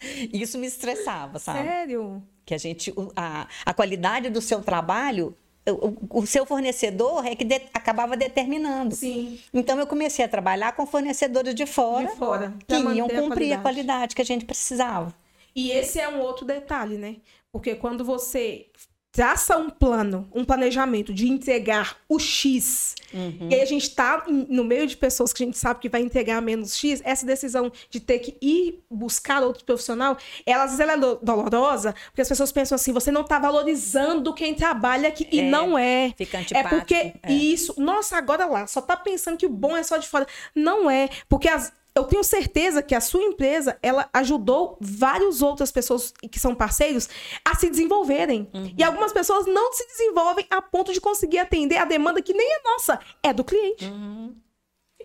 [0.32, 1.66] Isso me estressava, sabe?
[1.66, 2.22] Sério?
[2.46, 5.36] Que a gente, a, a qualidade do seu trabalho
[5.68, 8.94] o, o, seu fornecedor é que de, acabava determinando.
[8.94, 9.38] Sim.
[9.52, 13.28] Então eu comecei a trabalhar com fornecedores de fora, de fora que iam cumprir a
[13.28, 13.52] qualidade.
[13.52, 15.14] a qualidade que a gente precisava.
[15.54, 17.16] E esse é um outro detalhe, né?
[17.52, 18.66] Porque quando você
[19.12, 23.48] traça um plano, um planejamento de entregar o X, uhum.
[23.50, 26.00] e aí a gente está no meio de pessoas que a gente sabe que vai
[26.00, 30.80] entregar menos X, essa decisão de ter que ir buscar outro profissional, ela, às vezes
[30.80, 35.24] ela é dolorosa, porque as pessoas pensam assim, você não está valorizando quem trabalha aqui,
[35.24, 36.14] é, e não é.
[36.16, 37.32] Fica é porque é.
[37.32, 40.26] isso, nossa, agora lá, só tá pensando que o bom é só de fora.
[40.54, 45.72] Não é, porque as, eu tenho certeza que a sua empresa ela ajudou várias outras
[45.72, 47.08] pessoas que são parceiros
[47.44, 48.48] a se desenvolverem.
[48.54, 48.74] Uhum.
[48.76, 52.46] E algumas pessoas não se desenvolvem a ponto de conseguir atender a demanda que nem
[52.46, 53.84] é nossa, é do cliente.
[53.86, 54.36] Uhum.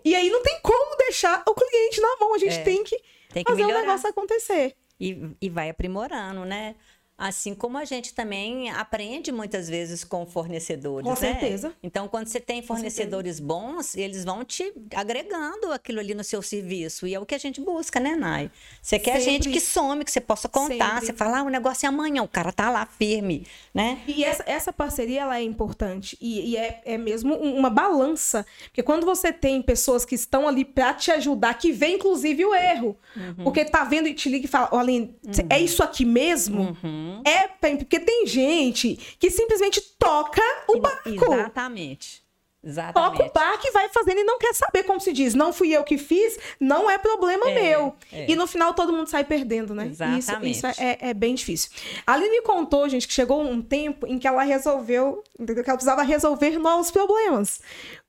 [0.03, 2.35] E aí não tem como deixar o cliente na mão.
[2.35, 2.63] A gente é.
[2.63, 3.01] tem que,
[3.33, 4.75] tem que fazer o um negócio acontecer.
[4.99, 6.75] E, e vai aprimorando, né?
[7.17, 11.05] Assim como a gente também aprende muitas vezes com fornecedores.
[11.05, 11.15] Com né?
[11.15, 11.73] certeza.
[11.81, 17.07] Então, quando você tem fornecedores bons, eles vão te agregando aquilo ali no seu serviço.
[17.07, 18.51] E é o que a gente busca, né, Nai?
[18.81, 19.31] Você quer Sempre.
[19.31, 20.95] gente que some, que você possa contar.
[20.95, 21.05] Sempre.
[21.05, 24.01] Você fala, ah, o negócio é amanhã, o cara tá lá firme, né?
[24.05, 26.17] E essa, essa parceria, ela é importante.
[26.19, 28.45] E, e é, é mesmo uma balança.
[28.65, 32.53] Porque quando você tem pessoas que estão ali para te ajudar, que vê inclusive o
[32.53, 32.97] erro.
[33.15, 33.45] Uhum.
[33.45, 35.33] Porque tá vendo e te liga e fala, Aline, uhum.
[35.49, 36.75] é isso aqui mesmo?
[36.83, 37.04] Uhum.
[37.05, 37.21] Uhum.
[37.25, 41.33] É, porque tem gente que simplesmente toca o barco.
[41.33, 42.25] Exatamente.
[42.65, 43.17] Exatamente.
[43.17, 45.35] Toca o barco e vai fazendo e não quer saber, como se diz.
[45.35, 47.95] Não fui eu que fiz, não é problema é, meu.
[48.11, 48.25] É.
[48.29, 49.85] E no final todo mundo sai perdendo, né?
[49.85, 50.57] Exatamente.
[50.57, 51.69] Isso, isso é, é, bem difícil.
[52.07, 55.63] A Aline me contou, gente, que chegou um tempo em que ela resolveu, que ela
[55.63, 57.61] precisava resolver novos problemas.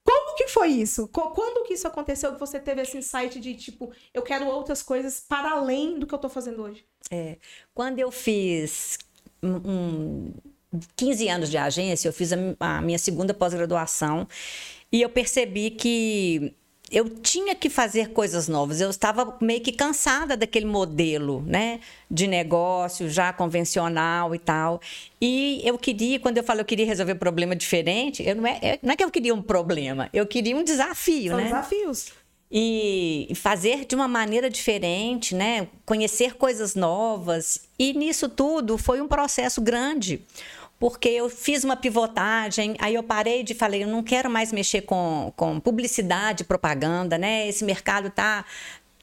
[0.06, 1.08] Como que foi isso?
[1.08, 5.20] Quando que isso aconteceu que você teve esse insight de tipo, eu quero outras coisas
[5.20, 6.86] para além do que eu estou fazendo hoje?
[7.10, 7.38] É,
[7.74, 8.98] quando eu fiz
[9.42, 10.32] um,
[10.94, 14.28] 15 anos de agência, eu fiz a, a minha segunda pós-graduação
[14.92, 16.54] e eu percebi que
[16.90, 18.80] eu tinha que fazer coisas novas.
[18.80, 24.80] Eu estava meio que cansada daquele modelo, né, de negócio já convencional e tal.
[25.20, 28.92] E eu queria, quando eu falo eu queria resolver problema diferente, eu não é, não
[28.92, 31.44] é que eu queria um problema, eu queria um desafio, São né?
[31.44, 32.12] desafios.
[32.50, 35.66] E fazer de uma maneira diferente, né?
[35.84, 37.62] Conhecer coisas novas.
[37.76, 40.24] E nisso tudo foi um processo grande
[40.78, 44.82] porque eu fiz uma pivotagem, aí eu parei de falei, eu não quero mais mexer
[44.82, 47.48] com, com publicidade, propaganda, né?
[47.48, 48.44] Esse mercado tá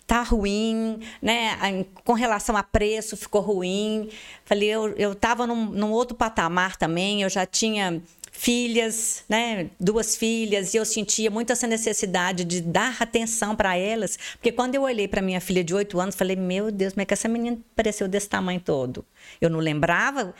[0.05, 1.85] tá ruim, né?
[2.03, 4.09] Com relação a preço ficou ruim.
[4.45, 8.01] Falei, eu eu estava num, num outro patamar também, eu já tinha
[8.35, 14.17] filhas, né, duas filhas, e eu sentia muito essa necessidade de dar atenção para elas,
[14.33, 17.05] porque quando eu olhei para minha filha de oito anos, falei: "Meu Deus, como é
[17.05, 19.05] que essa menina pareceu desse tamanho todo?"
[19.39, 20.33] Eu não lembrava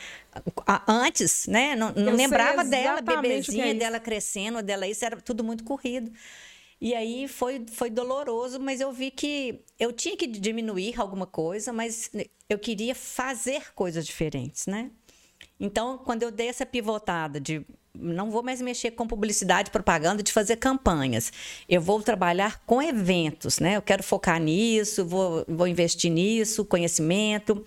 [0.88, 1.76] antes, né?
[1.76, 6.12] Não, não lembrava dela, bebezinha, é dela crescendo, dela isso era tudo muito corrido.
[6.82, 11.72] E aí foi, foi doloroso, mas eu vi que eu tinha que diminuir alguma coisa,
[11.72, 12.12] mas
[12.50, 14.92] eu queria fazer coisas diferentes, né?
[15.60, 17.66] Então, quando eu dei essa pivotada de
[17.98, 21.32] não vou mais mexer com publicidade, propaganda, de fazer campanhas.
[21.70, 23.78] Eu vou trabalhar com eventos, né?
[23.78, 27.64] Eu quero focar nisso, vou, vou investir nisso, conhecimento.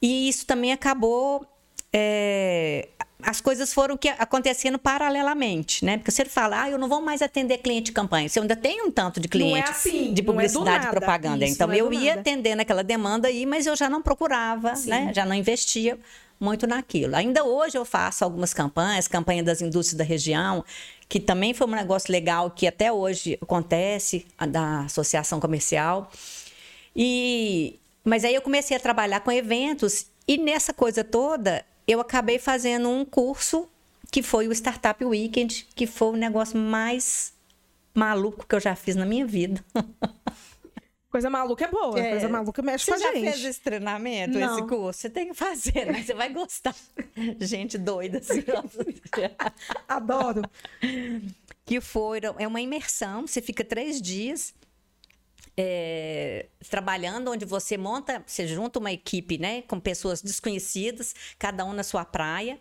[0.00, 1.46] E isso também acabou.
[1.92, 2.88] É,
[3.22, 5.98] as coisas foram que acontecendo paralelamente, né?
[5.98, 8.28] Porque você fala, ah, eu não vou mais atender cliente de campanha.
[8.28, 11.44] Você ainda tem um tanto de cliente é assim, de publicidade e propaganda.
[11.44, 12.20] Isso, então, é eu ia nada.
[12.20, 14.90] atendendo aquela demanda aí, mas eu já não procurava, Sim.
[14.90, 15.12] né?
[15.14, 15.98] Já não investia
[16.40, 17.16] muito naquilo.
[17.16, 20.64] Ainda hoje eu faço algumas campanhas, campanha das indústrias da região,
[21.08, 26.10] que também foi um negócio legal que até hoje acontece, da associação comercial.
[26.94, 32.38] E mas aí eu comecei a trabalhar com eventos e nessa coisa toda eu acabei
[32.38, 33.68] fazendo um curso
[34.10, 37.32] que foi o Startup Weekend, que foi o negócio mais
[37.94, 39.62] maluco que eu já fiz na minha vida.
[41.10, 42.10] Coisa maluca é boa, é.
[42.10, 43.12] coisa maluca mexe você com a gente.
[43.12, 44.52] Você já fez esse treinamento, Não.
[44.58, 45.00] esse curso?
[45.00, 46.02] Você tem que fazer, né?
[46.02, 46.74] Você vai gostar.
[47.40, 48.44] gente doida, assim.
[49.88, 50.42] Adoro.
[51.64, 54.54] Que foram, é uma imersão, você fica três dias
[55.56, 61.72] é, trabalhando, onde você monta, você junta uma equipe, né, com pessoas desconhecidas, cada um
[61.72, 62.60] na sua praia,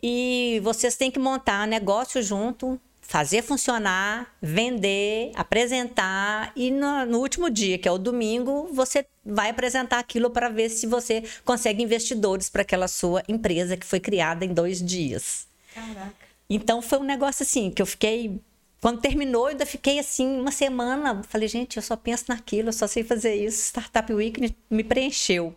[0.00, 7.48] e vocês têm que montar negócio junto, fazer funcionar, vender, apresentar e no, no, último
[7.48, 12.50] dia, que é o domingo, você vai apresentar aquilo para ver se você consegue investidores
[12.50, 15.46] para aquela sua empresa que foi criada em dois dias.
[15.72, 16.26] Caraca.
[16.50, 18.40] Então foi um negócio assim que eu fiquei
[18.80, 21.22] quando terminou, eu ainda fiquei assim uma semana.
[21.24, 23.62] Falei, gente, eu só penso naquilo, eu só sei fazer isso.
[23.64, 25.54] Startup Week me preencheu.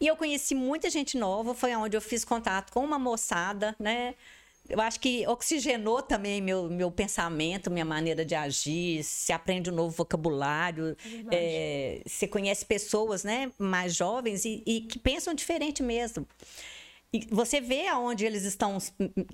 [0.00, 4.14] E eu conheci muita gente nova, foi onde eu fiz contato com uma moçada, né?
[4.72, 9.04] Eu acho que oxigenou também meu, meu pensamento, minha maneira de agir.
[9.04, 10.96] Se aprende um novo vocabulário,
[11.30, 16.26] é é, você conhece pessoas né, mais jovens e, e, que pensam diferente mesmo.
[17.12, 18.78] E você vê aonde eles estão,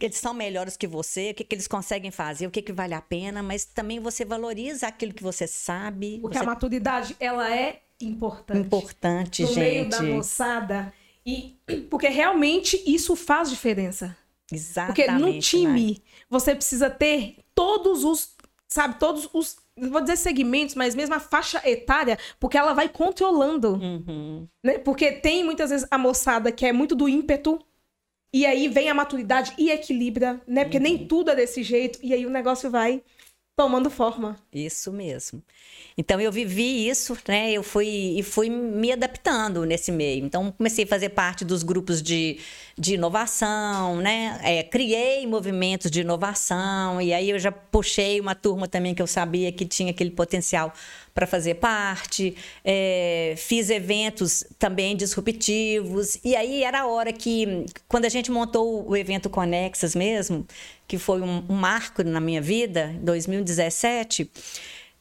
[0.00, 2.94] eles são melhores que você, o que, que eles conseguem fazer, o que, que vale
[2.94, 6.18] a pena, mas também você valoriza aquilo que você sabe.
[6.20, 6.42] Porque você...
[6.42, 8.66] a maturidade, ela é importante.
[8.66, 9.58] Importante, no gente.
[9.58, 10.92] No meio da moçada.
[11.24, 11.56] E,
[11.88, 14.16] porque realmente isso faz diferença.
[14.52, 15.06] Exatamente.
[15.06, 15.96] Porque no time, né?
[16.28, 18.34] você precisa ter todos os,
[18.66, 22.88] sabe, todos os, não vou dizer segmentos, mas mesmo a faixa etária, porque ela vai
[22.88, 23.74] controlando.
[23.74, 24.48] Uhum.
[24.62, 24.78] Né?
[24.78, 27.58] Porque tem muitas vezes a moçada que é muito do ímpeto,
[28.32, 30.64] e aí vem a maturidade e equilibra, né?
[30.64, 30.82] Porque uhum.
[30.82, 33.02] nem tudo é desse jeito, e aí o negócio vai
[33.58, 34.36] tomando forma.
[34.54, 35.42] Isso mesmo.
[35.96, 37.50] Então eu vivi isso, né?
[37.50, 40.24] Eu fui e fui me adaptando nesse meio.
[40.24, 42.38] Então comecei a fazer parte dos grupos de,
[42.78, 44.38] de inovação, né?
[44.44, 49.08] É, criei movimentos de inovação e aí eu já puxei uma turma também que eu
[49.08, 50.72] sabia que tinha aquele potencial
[51.12, 52.36] para fazer parte.
[52.64, 58.88] É, fiz eventos também disruptivos e aí era a hora que quando a gente montou
[58.88, 60.46] o evento Conexas mesmo,
[60.88, 64.30] que foi um, um marco na minha vida, 2017.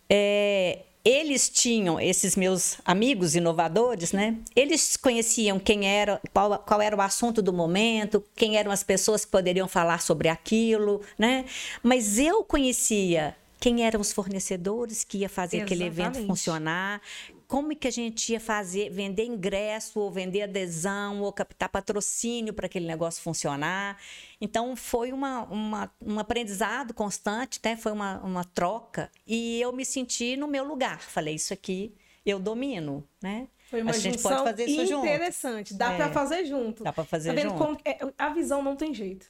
[0.09, 4.35] É, eles tinham, esses meus amigos inovadores, né?
[4.53, 9.23] Eles conheciam quem era, qual, qual, era o assunto do momento, quem eram as pessoas
[9.23, 11.45] que poderiam falar sobre aquilo, né?
[11.81, 15.83] Mas eu conhecia quem eram os fornecedores que ia fazer Exatamente.
[15.83, 17.01] aquele evento funcionar,
[17.47, 22.65] como que a gente ia fazer, vender ingresso, ou vender adesão, ou captar patrocínio para
[22.65, 23.97] aquele negócio funcionar.
[24.39, 27.77] Então, foi uma, uma, um aprendizado constante, né?
[27.77, 30.99] foi uma, uma troca, e eu me senti no meu lugar.
[30.99, 33.47] Falei, isso aqui eu domino, né?
[33.69, 35.69] Foi uma a gente pode fazer isso interessante.
[35.69, 35.79] Junto.
[35.79, 35.97] Dá é.
[35.97, 36.83] para fazer junto.
[36.83, 37.55] Dá para fazer tá junto.
[37.55, 39.27] Como, é, a visão não tem jeito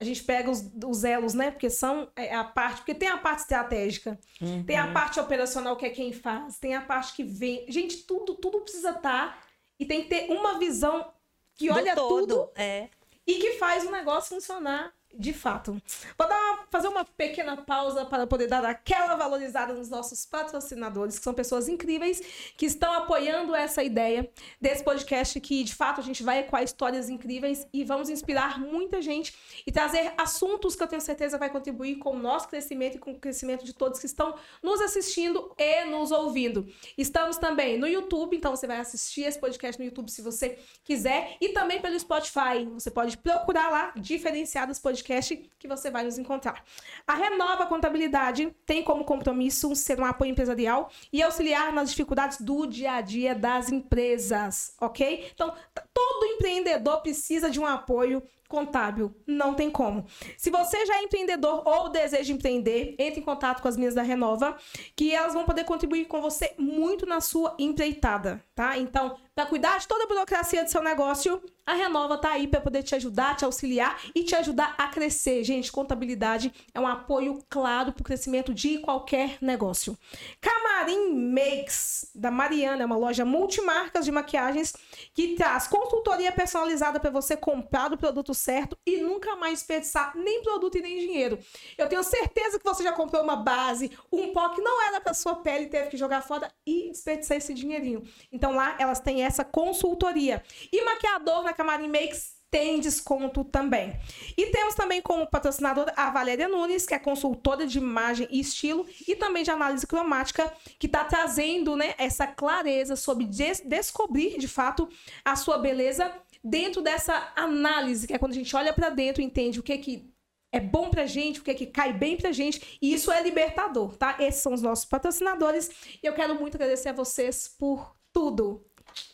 [0.00, 1.50] a gente pega os, os elos, né?
[1.50, 2.78] Porque são é, a parte.
[2.78, 4.62] Porque tem a parte estratégica, uhum.
[4.64, 4.92] tem a uhum.
[4.92, 7.66] parte operacional, que é quem faz, tem a parte que vem.
[7.68, 9.02] Gente, tudo, tudo precisa estar.
[9.02, 9.38] Tá,
[9.78, 11.12] e tem que ter uma visão
[11.54, 12.88] que olha tudo é.
[13.26, 15.80] e que faz o negócio funcionar de fato.
[16.18, 21.24] Vou dar fazer uma pequena pausa para poder dar aquela valorizada nos nossos patrocinadores, que
[21.24, 22.20] são pessoas incríveis
[22.56, 27.08] que estão apoiando essa ideia desse podcast que, de fato, a gente vai ecoar histórias
[27.08, 29.34] incríveis e vamos inspirar muita gente
[29.66, 33.12] e trazer assuntos que eu tenho certeza vai contribuir com o nosso crescimento e com
[33.12, 36.66] o crescimento de todos que estão nos assistindo e nos ouvindo.
[36.96, 41.36] Estamos também no YouTube, então você vai assistir esse podcast no YouTube se você quiser
[41.40, 42.66] e também pelo Spotify.
[42.74, 46.62] Você pode procurar lá diferenciados podcasts podcast que você vai nos encontrar.
[47.06, 52.66] A Renova Contabilidade tem como compromisso ser um apoio empresarial e auxiliar nas dificuldades do
[52.66, 55.30] dia a dia das empresas, ok?
[55.34, 55.54] Então,
[55.94, 59.14] todo empreendedor precisa de um apoio contábil.
[59.26, 60.06] Não tem como.
[60.36, 64.02] Se você já é empreendedor ou deseja empreender, entre em contato com as minhas da
[64.02, 64.56] Renova,
[64.96, 68.78] que elas vão poder contribuir com você muito na sua empreitada, tá?
[68.78, 72.60] Então, para cuidar de toda a burocracia do seu negócio, a Renova tá aí para
[72.60, 75.44] poder te ajudar, te auxiliar e te ajudar a crescer.
[75.44, 79.96] Gente, contabilidade é um apoio claro para o crescimento de qualquer negócio.
[80.40, 84.72] Camarim Makes, da Mariana, é uma loja multimarcas de maquiagens
[85.14, 90.42] que traz consultoria personalizada para você comprar o produto certo e nunca mais desperdiçar nem
[90.42, 91.38] produto e nem dinheiro.
[91.76, 95.14] Eu tenho certeza que você já comprou uma base, um pó que não era para
[95.14, 98.02] sua pele, teve que jogar fora e desperdiçar esse dinheirinho.
[98.32, 100.42] Então lá elas têm essa consultoria.
[100.72, 103.94] E maquiador na Camarim Makes tem desconto também.
[104.36, 108.86] E temos também como patrocinadora a Valéria Nunes, que é consultora de imagem e estilo
[109.06, 114.48] e também de análise cromática, que está trazendo né, essa clareza sobre des descobrir de
[114.48, 114.88] fato
[115.24, 116.10] a sua beleza
[116.42, 119.76] dentro dessa análise, que é quando a gente olha para dentro e entende o que
[119.78, 120.10] que
[120.50, 123.22] é bom pra gente, o que é que cai bem pra gente, e isso é
[123.22, 124.16] libertador, tá?
[124.18, 125.70] Esses são os nossos patrocinadores,
[126.02, 128.64] e eu quero muito agradecer a vocês por tudo.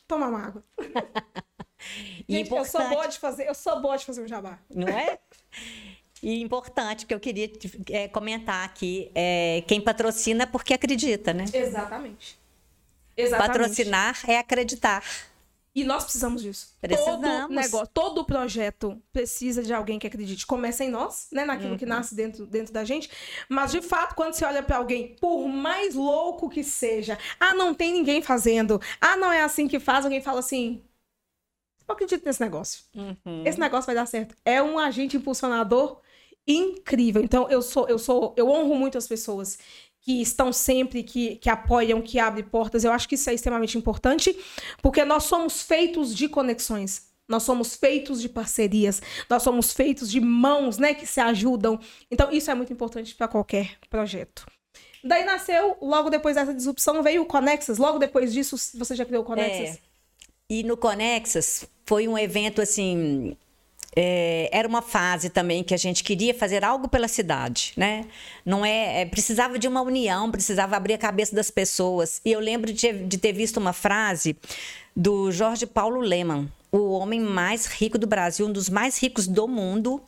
[0.06, 0.64] Toma uma água.
[2.28, 2.74] gente, importante...
[2.74, 4.58] eu sou boa de fazer, eu sou boa de fazer um jabá.
[4.70, 5.18] Não é?
[6.22, 7.50] E importante que eu queria
[7.90, 11.44] é, comentar aqui, é, quem patrocina é porque acredita, né?
[11.52, 12.38] Exatamente.
[13.16, 13.48] Exatamente.
[13.48, 15.04] Patrocinar é acreditar.
[15.74, 16.76] E nós precisamos disso.
[16.80, 17.20] Precisamos.
[17.20, 20.46] Todo negócio, todo projeto precisa de alguém que acredite.
[20.46, 21.44] Começa em nós, né?
[21.44, 21.76] Naquilo uhum.
[21.76, 23.10] que nasce dentro, dentro da gente.
[23.48, 27.74] Mas, de fato, quando você olha para alguém, por mais louco que seja, ah, não
[27.74, 30.80] tem ninguém fazendo, ah, não é assim que faz, alguém fala assim.
[31.88, 32.84] Eu acredito nesse negócio.
[32.94, 33.42] Uhum.
[33.44, 34.36] Esse negócio vai dar certo.
[34.44, 36.00] É um agente impulsionador
[36.46, 37.22] incrível.
[37.22, 39.58] Então, eu sou, eu sou, eu honro muito as pessoas
[40.04, 42.84] que estão sempre, que, que apoiam, que abrem portas.
[42.84, 44.38] Eu acho que isso é extremamente importante,
[44.82, 47.08] porque nós somos feitos de conexões.
[47.26, 49.00] Nós somos feitos de parcerias,
[49.30, 51.80] nós somos feitos de mãos, né, que se ajudam.
[52.10, 54.44] Então, isso é muito importante para qualquer projeto.
[55.02, 57.78] Daí nasceu, logo depois dessa disrupção, veio o Conexas.
[57.78, 59.76] Logo depois disso, você já criou o Conexas?
[59.76, 59.78] É.
[60.50, 63.38] E no Conexas foi um evento assim
[63.96, 68.06] é, era uma fase também que a gente queria fazer algo pela cidade, né?
[68.44, 72.20] Não é, é, precisava de uma união, precisava abrir a cabeça das pessoas.
[72.24, 74.36] E eu lembro de, de ter visto uma frase
[74.96, 79.46] do Jorge Paulo Leman, o homem mais rico do Brasil, um dos mais ricos do
[79.46, 80.02] mundo,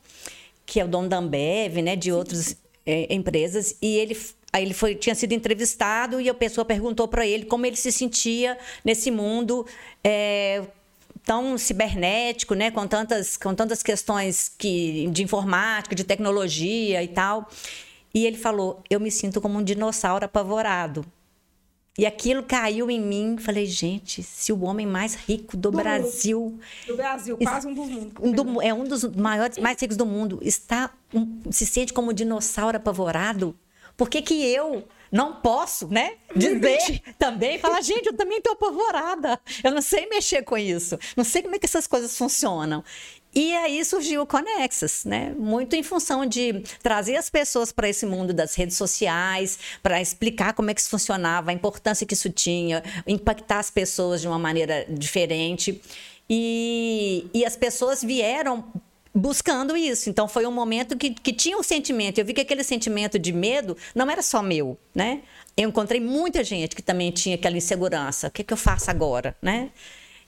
[0.64, 1.95] que é o dono da Ambev, né?
[1.95, 3.76] De outras é, empresas.
[3.80, 4.16] E ele
[4.53, 7.93] Aí ele foi, tinha sido entrevistado e a pessoa perguntou para ele como ele se
[7.93, 9.66] sentia nesse mundo,
[10.03, 10.62] é,
[11.27, 17.51] tão cibernético, né, com tantas, com tantas questões que, de informática, de tecnologia e tal.
[18.14, 21.05] E ele falou: Eu me sinto como um dinossauro apavorado.
[21.99, 23.39] E aquilo caiu em mim.
[23.39, 26.41] Falei, gente, se o homem mais rico do, do Brasil.
[26.41, 26.61] Mundo.
[26.87, 28.12] Do Brasil, quase um dos mundos.
[28.20, 30.39] Um do, é um dos maiores, mais ricos do mundo.
[30.43, 33.57] Está, um, se sente como um dinossauro apavorado.
[33.97, 36.15] Por que, que eu não posso, né?
[36.35, 39.41] Dizer também, falar, gente, eu também estou apavorada.
[39.63, 40.99] Eu não sei mexer com isso.
[41.17, 42.83] Não sei como é que essas coisas funcionam.
[43.35, 45.35] E aí surgiu o Conexas, né?
[45.37, 50.55] Muito em função de trazer as pessoas para esse mundo das redes sociais, para explicar
[50.55, 54.39] como é que isso funcionava, a importância que isso tinha, impactar as pessoas de uma
[54.39, 55.83] maneira diferente.
[56.31, 58.65] E, e as pessoas vieram
[59.17, 60.11] buscando isso.
[60.11, 62.19] Então foi um momento que, que tinha um sentimento.
[62.19, 65.23] Eu vi que aquele sentimento de medo não era só meu, né?
[65.57, 68.29] Eu encontrei muita gente que também tinha aquela insegurança.
[68.29, 69.71] O que, que eu faço agora, né?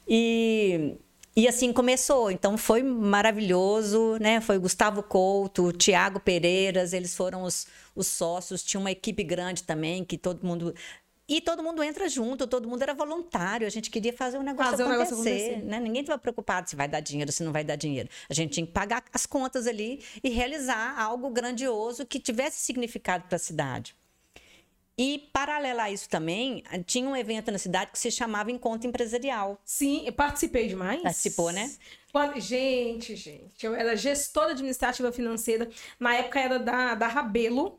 [0.09, 0.97] E,
[1.37, 2.31] e assim começou.
[2.31, 4.41] Então foi maravilhoso, né?
[4.41, 8.63] Foi Gustavo Couto, Tiago Pereiras, eles foram os, os sócios.
[8.63, 10.75] Tinha uma equipe grande também que todo mundo
[11.29, 14.71] e todo mundo entra junto, todo mundo era voluntário, a gente queria fazer um negócio
[14.71, 15.15] fazer acontecer.
[15.15, 15.65] Um negócio acontecer.
[15.67, 15.79] Né?
[15.79, 18.09] Ninguém estava preocupado se vai dar dinheiro, se não vai dar dinheiro.
[18.31, 23.25] A gente tinha que pagar as contas ali e realizar algo grandioso que tivesse significado
[23.25, 23.95] para a cidade.
[24.97, 29.61] E, paralelo a isso também, tinha um evento na cidade que se chamava Encontro Empresarial.
[29.65, 31.01] Sim, eu participei demais.
[31.03, 31.71] Participou, né?
[32.39, 35.69] Gente, gente, eu era gestora administrativa financeira.
[36.01, 37.79] Na época era da, da Rabelo,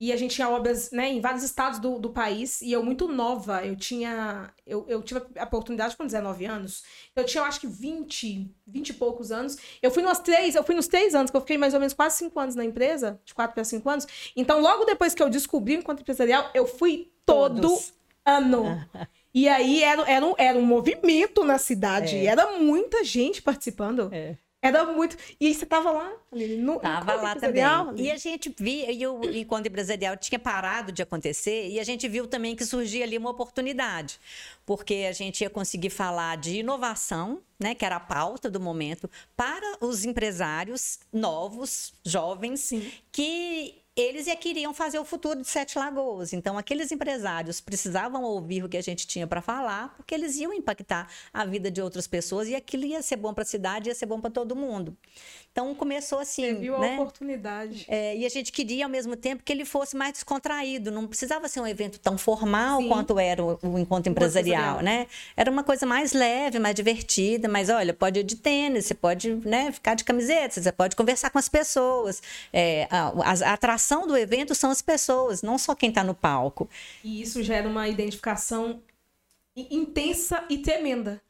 [0.00, 2.60] e a gente tinha obras né, em vários estados do, do país.
[2.60, 4.52] E eu, muito nova, eu tinha.
[4.66, 6.82] Eu, eu tive a oportunidade com 19 anos.
[7.14, 9.56] Eu tinha, eu acho que 20, 20 e poucos anos.
[9.80, 11.94] Eu fui nos três, eu fui nos três anos, que eu fiquei mais ou menos
[11.94, 14.06] quase cinco anos na empresa, de quatro para cinco anos.
[14.36, 17.94] Então, logo depois que eu descobri o encontro empresarial, eu fui todo Todos.
[18.26, 18.84] ano.
[19.32, 22.16] E aí era, era, um, era um movimento na cidade.
[22.16, 22.26] É.
[22.26, 24.08] Era muita gente participando.
[24.12, 24.36] É.
[24.64, 25.14] Era muito.
[25.38, 27.62] E você tava lá, no Tava lá também.
[27.98, 32.08] E a gente via, e o encontro empresarial tinha parado de acontecer, e a gente
[32.08, 34.18] viu também que surgia ali uma oportunidade.
[34.64, 39.10] Porque a gente ia conseguir falar de inovação, né, que era a pauta do momento,
[39.36, 42.90] para os empresários novos, jovens, Sim.
[43.12, 46.32] que eles é queriam fazer o futuro de Sete Lagoas.
[46.32, 50.52] Então, aqueles empresários precisavam ouvir o que a gente tinha para falar, porque eles iam
[50.52, 53.94] impactar a vida de outras pessoas e aquilo ia ser bom para a cidade, ia
[53.94, 54.96] ser bom para todo mundo.
[55.54, 56.42] Então começou assim.
[56.42, 56.96] Você viu né?
[56.96, 57.84] a oportunidade.
[57.86, 60.90] É, e a gente queria, ao mesmo tempo, que ele fosse mais descontraído.
[60.90, 62.88] Não precisava ser um evento tão formal Sim.
[62.88, 65.06] quanto era o, o encontro empresarial, né?
[65.36, 69.32] Era uma coisa mais leve, mais divertida, mas olha, pode ir de tênis, você pode
[69.46, 72.20] né, ficar de camiseta, você pode conversar com as pessoas.
[72.52, 76.68] É, a, a, atração do evento são as pessoas, não só quem está no palco.
[77.04, 78.82] E isso gera uma identificação
[79.56, 81.22] intensa e tremenda.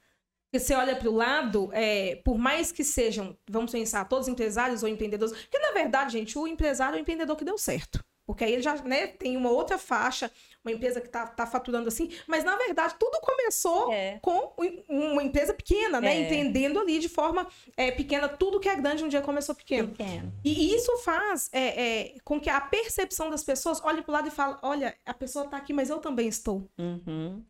[0.55, 4.85] Porque você olha para o lado, é, por mais que sejam, vamos pensar, todos empresários
[4.85, 5.35] ou empreendedores.
[5.37, 8.05] Porque, na verdade, gente, o empresário é o empreendedor que deu certo.
[8.25, 10.31] Porque aí ele já né, tem uma outra faixa,
[10.65, 12.09] uma empresa que está tá faturando assim.
[12.29, 14.21] Mas, na verdade, tudo começou É.
[14.23, 14.53] com
[14.89, 16.15] uma empresa pequena, né?
[16.15, 16.21] É.
[16.21, 18.29] Entendendo ali de forma é, pequena.
[18.29, 19.89] Tudo que é grande um dia começou pequeno.
[19.89, 20.33] Pequeno.
[20.45, 24.29] E isso faz é, é, com que a percepção das pessoas olhe para o lado
[24.29, 26.71] e fale: olha, a pessoa está aqui, mas eu também estou.
[26.79, 27.45] Uhum.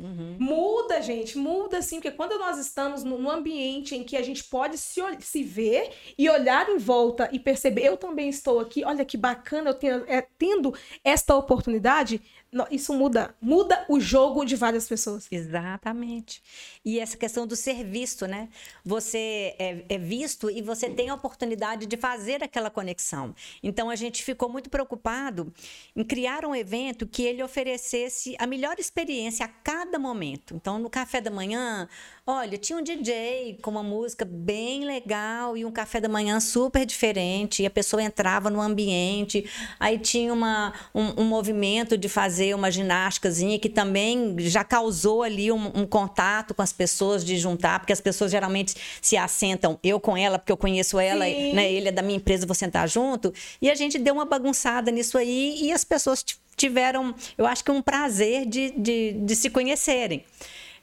[0.00, 0.36] Uhum.
[0.38, 4.78] Muda, gente, muda sim, porque quando nós estamos num ambiente em que a gente pode
[4.78, 9.18] se, se ver e olhar em volta e perceber, eu também estou aqui, olha que
[9.18, 10.74] bacana, eu tenho, é, tendo
[11.04, 12.22] esta oportunidade,
[12.70, 15.28] isso muda, muda o jogo de várias pessoas.
[15.30, 16.42] Exatamente.
[16.84, 18.48] E essa questão do ser visto, né?
[18.84, 23.34] Você é, é visto e você tem a oportunidade de fazer aquela conexão.
[23.62, 25.52] Então a gente ficou muito preocupado
[25.94, 30.56] em criar um evento que ele oferecesse a melhor experiência a cada momento.
[30.56, 31.88] Então no café da manhã,
[32.26, 36.84] olha, tinha um DJ com uma música bem legal e um café da manhã super
[36.84, 37.62] diferente.
[37.62, 39.48] E a pessoa entrava no ambiente,
[39.78, 45.52] aí tinha uma, um, um movimento de fazer uma ginásticazinha que também já causou ali
[45.52, 50.00] um, um contato com as pessoas, de juntar, porque as pessoas geralmente se assentam, eu
[50.00, 51.52] com ela, porque eu conheço ela, Sim.
[51.52, 53.32] né, ele é da minha empresa, vou sentar junto.
[53.60, 56.24] E a gente deu uma bagunçada nisso aí e as pessoas
[56.56, 60.24] tiveram, eu acho que um prazer de, de, de se conhecerem.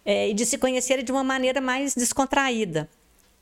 [0.03, 2.89] É, e de se conhecerem de uma maneira mais descontraída.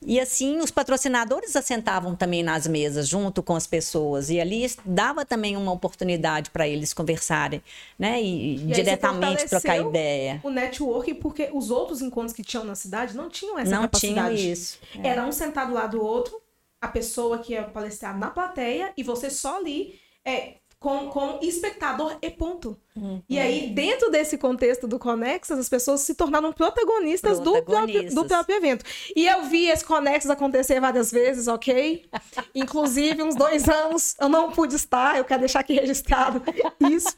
[0.01, 4.29] E assim, os patrocinadores assentavam também nas mesas, junto com as pessoas.
[4.29, 7.61] E ali dava também uma oportunidade para eles conversarem,
[7.97, 8.21] né?
[8.21, 10.39] E, E diretamente trocar ideia.
[10.43, 14.15] O network, porque os outros encontros que tinham na cidade não tinham essa Não tinha
[14.15, 14.51] capacidade.
[14.51, 14.79] isso.
[15.03, 16.39] Era um sentado lá do outro,
[16.79, 22.17] a pessoa que ia palestrar na plateia e você só ali é, com, com espectador
[22.21, 22.77] e ponto.
[22.95, 23.21] Uhum.
[23.27, 28.13] E aí, dentro desse contexto do Conexas, as pessoas se tornaram protagonistas, Do, próprio, Protagonistas.
[28.13, 28.85] do próprio evento.
[29.15, 32.05] E eu vi esse Conexas acontecer várias vezes, ok?
[32.55, 36.41] Inclusive, uns dois anos eu não pude estar, eu quero deixar aqui registrado
[36.89, 37.15] isso.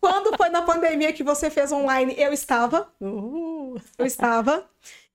[0.00, 2.92] Quando foi na pandemia que você fez online, eu estava.
[3.00, 4.64] Eu estava.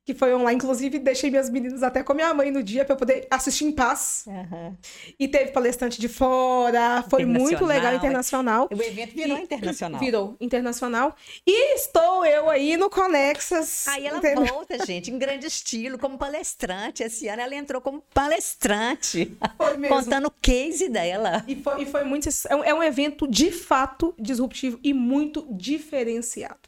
[0.06, 0.58] Que foi online.
[0.58, 3.72] Inclusive, deixei minhas meninas até com a minha mãe no dia para poder assistir em
[3.72, 4.26] paz.
[4.28, 4.78] Aham.
[5.18, 7.06] E teve palestrante de fora.
[7.10, 8.68] Foi muito legal, Internacional.
[8.70, 9.99] O evento virou E- internacional.
[10.01, 11.16] Virou internacional.
[11.47, 13.88] E estou eu aí no Conexas.
[13.88, 14.45] Aí ela entendeu?
[14.45, 17.01] volta, gente, em grande estilo, como palestrante.
[17.01, 19.95] Esse ano ela entrou como palestrante, Foi mesmo.
[19.95, 21.45] contando o case dela.
[21.47, 22.28] E foi, e foi muito.
[22.49, 26.60] É um, é um evento de fato disruptivo e muito diferenciado.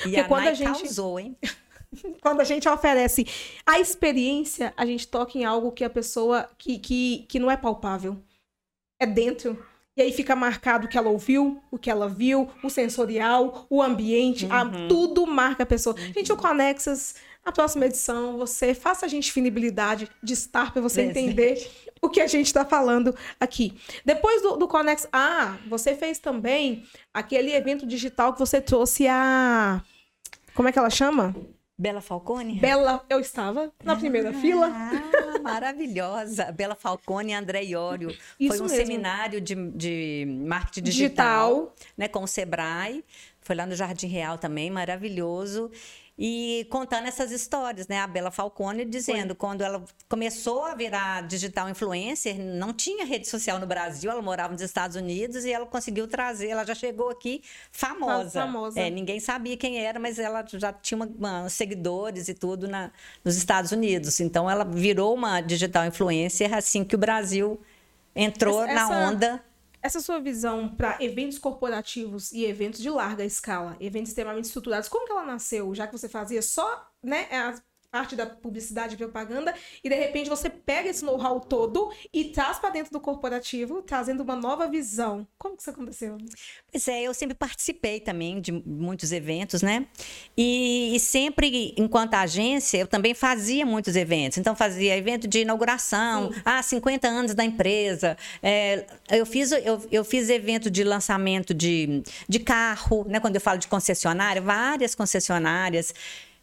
[0.00, 1.36] E Porque a quando a gente- causou, hein?
[2.20, 3.26] Quando a gente oferece
[3.66, 7.56] a experiência, a gente toca em algo que a pessoa que, que, que não é
[7.56, 8.16] palpável.
[8.98, 9.64] É dentro.
[9.96, 13.82] E aí fica marcado o que ela ouviu, o que ela viu, o sensorial, o
[13.82, 14.88] ambiente, a- Uhum.
[14.88, 15.96] tudo marca a pessoa.
[15.98, 21.02] Gente, o Conexas, na próxima edição, você faça a gente finibilidade de estar para você
[21.02, 21.70] entender
[22.00, 23.76] o que a gente está falando aqui.
[24.04, 29.82] Depois do, do Conex, ah, você fez também aquele evento digital que você trouxe a.
[30.54, 31.34] Como é que ela chama?
[31.80, 32.60] Bela Falcone?
[32.60, 34.66] Bela, eu estava na primeira fila.
[34.70, 36.52] Ah, maravilhosa.
[36.52, 38.10] Bela Falcone e André Iório.
[38.38, 38.76] Isso Foi um mesmo.
[38.76, 41.74] seminário de, de marketing digital, Digital.
[41.96, 43.02] né, com o Sebrae.
[43.40, 45.70] Foi lá no Jardim Real também, maravilhoso.
[46.22, 47.98] E contando essas histórias, né?
[47.98, 53.58] A Bela Falcone dizendo, quando ela começou a virar digital influencer, não tinha rede social
[53.58, 57.42] no Brasil, ela morava nos Estados Unidos e ela conseguiu trazer, ela já chegou aqui
[57.72, 58.42] famosa.
[58.42, 58.78] Famosa.
[58.78, 61.06] É, ninguém sabia quem era, mas ela já tinha uma-
[61.40, 62.90] uma- seguidores e tudo na,
[63.24, 64.20] nos Estados Unidos.
[64.20, 67.58] Então ela virou uma digital influencer assim que o Brasil
[68.14, 69.44] entrou Essa- na onda.
[69.82, 75.06] Essa sua visão para eventos corporativos e eventos de larga escala, eventos extremamente estruturados, como
[75.06, 75.74] que ela nasceu?
[75.74, 77.26] Já que você fazia só né,
[77.90, 82.58] parte da publicidade e propaganda, e de repente você pega esse know-how todo e traz
[82.58, 85.26] para dentro do corporativo, trazendo uma nova visão.
[85.36, 86.16] Como que isso aconteceu?
[86.70, 89.86] Pois é, eu sempre participei também de muitos eventos, né?
[90.36, 94.38] E, e sempre, enquanto agência, eu também fazia muitos eventos.
[94.38, 98.16] Então, fazia evento de inauguração, ah, 50 anos da empresa.
[98.40, 103.18] É, eu, fiz, eu, eu fiz evento de lançamento de, de carro, né?
[103.18, 105.92] Quando eu falo de concessionária, várias concessionárias.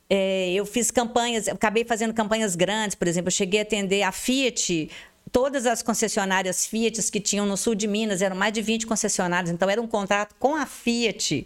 [0.10, 4.12] É, eu fiz campanhas, acabei fazendo campanhas grandes, por exemplo, eu cheguei a atender a
[4.12, 4.90] Fiat,
[5.32, 9.52] todas as concessionárias Fiat que tinham no sul de Minas, eram mais de 20 concessionárias,
[9.52, 11.46] então era um contrato com a Fiat.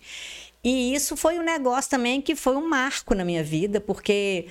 [0.64, 4.46] E isso foi um negócio também que foi um marco na minha vida, porque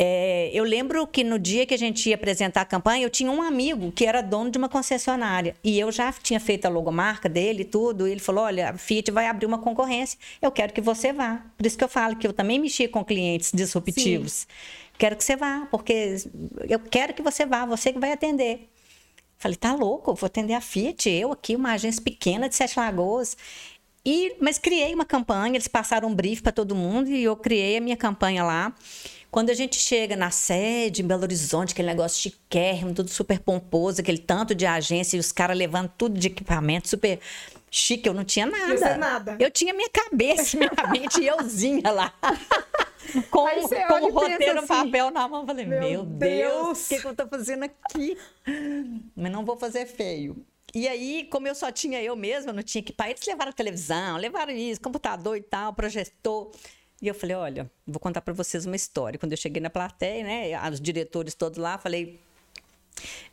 [0.00, 3.28] é, eu lembro que no dia que a gente ia apresentar a campanha, eu tinha
[3.28, 5.56] um amigo que era dono de uma concessionária.
[5.64, 8.06] E eu já tinha feito a logomarca dele e tudo.
[8.06, 11.44] E ele falou: Olha, a Fiat vai abrir uma concorrência, eu quero que você vá.
[11.56, 14.46] Por isso que eu falo que eu também mexi com clientes disruptivos.
[14.96, 16.16] Quero que você vá, porque
[16.68, 18.68] eu quero que você vá, você que vai atender.
[19.36, 23.36] Falei, tá louco, vou atender a Fiat, eu aqui, uma agência pequena de Sete Lagoas.
[24.04, 27.76] E, mas criei uma campanha, eles passaram um brief para todo mundo e eu criei
[27.76, 28.74] a minha campanha lá.
[29.30, 34.00] Quando a gente chega na sede, em Belo Horizonte, aquele negócio chiquérrimo, tudo super pomposo,
[34.00, 37.20] aquele tanto de agência e os caras levando tudo de equipamento super
[37.70, 38.90] chique, eu não tinha nada.
[38.90, 39.36] Não nada.
[39.38, 42.14] Eu tinha minha cabeça, minha mente e euzinha lá.
[43.30, 43.46] com,
[43.88, 45.46] com o roteiro, assim, papel na mão.
[45.46, 48.16] Falei, meu, meu Deus, o que, que eu tô fazendo aqui?
[49.14, 50.42] Mas não vou fazer feio.
[50.74, 54.52] E aí, como eu só tinha eu mesma, não tinha equipar, eles levaram televisão, levaram
[54.52, 56.50] isso, computador e tal, projetor.
[57.00, 59.18] E eu falei, olha, vou contar para vocês uma história.
[59.18, 62.18] Quando eu cheguei na plateia, né, os diretores todos lá, falei,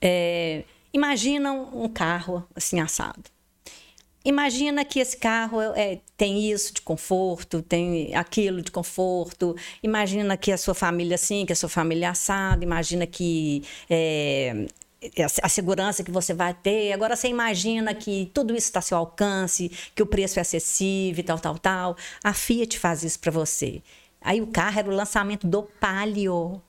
[0.02, 0.64] é,
[0.94, 3.24] imagina um carro assim assado.
[4.24, 9.56] Imagina que esse carro é, tem isso de conforto, tem aquilo de conforto.
[9.84, 12.64] Imagina que a sua família assim, que a sua família é assada.
[12.64, 14.66] Imagina que é,
[15.42, 16.94] a segurança que você vai ter.
[16.94, 21.24] Agora você imagina que tudo isso está ao seu alcance, que o preço é acessível,
[21.24, 21.98] tal, tal, tal.
[22.24, 23.82] A Fiat faz isso para você.
[24.22, 26.62] Aí o carro era o lançamento do Palio.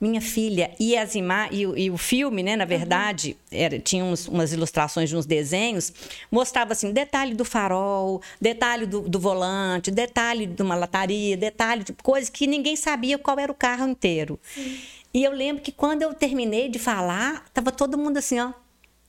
[0.00, 2.68] Minha filha, e as ima e, e o filme, né, na uhum.
[2.68, 5.92] verdade, era, tinha uns, umas ilustrações de uns desenhos,
[6.30, 11.92] mostrava assim, detalhe do farol, detalhe do, do volante, detalhe de uma lataria, detalhe de
[11.92, 14.38] coisas que ninguém sabia qual era o carro inteiro.
[14.54, 14.78] Sim.
[15.12, 18.52] E eu lembro que quando eu terminei de falar, tava todo mundo assim, ó,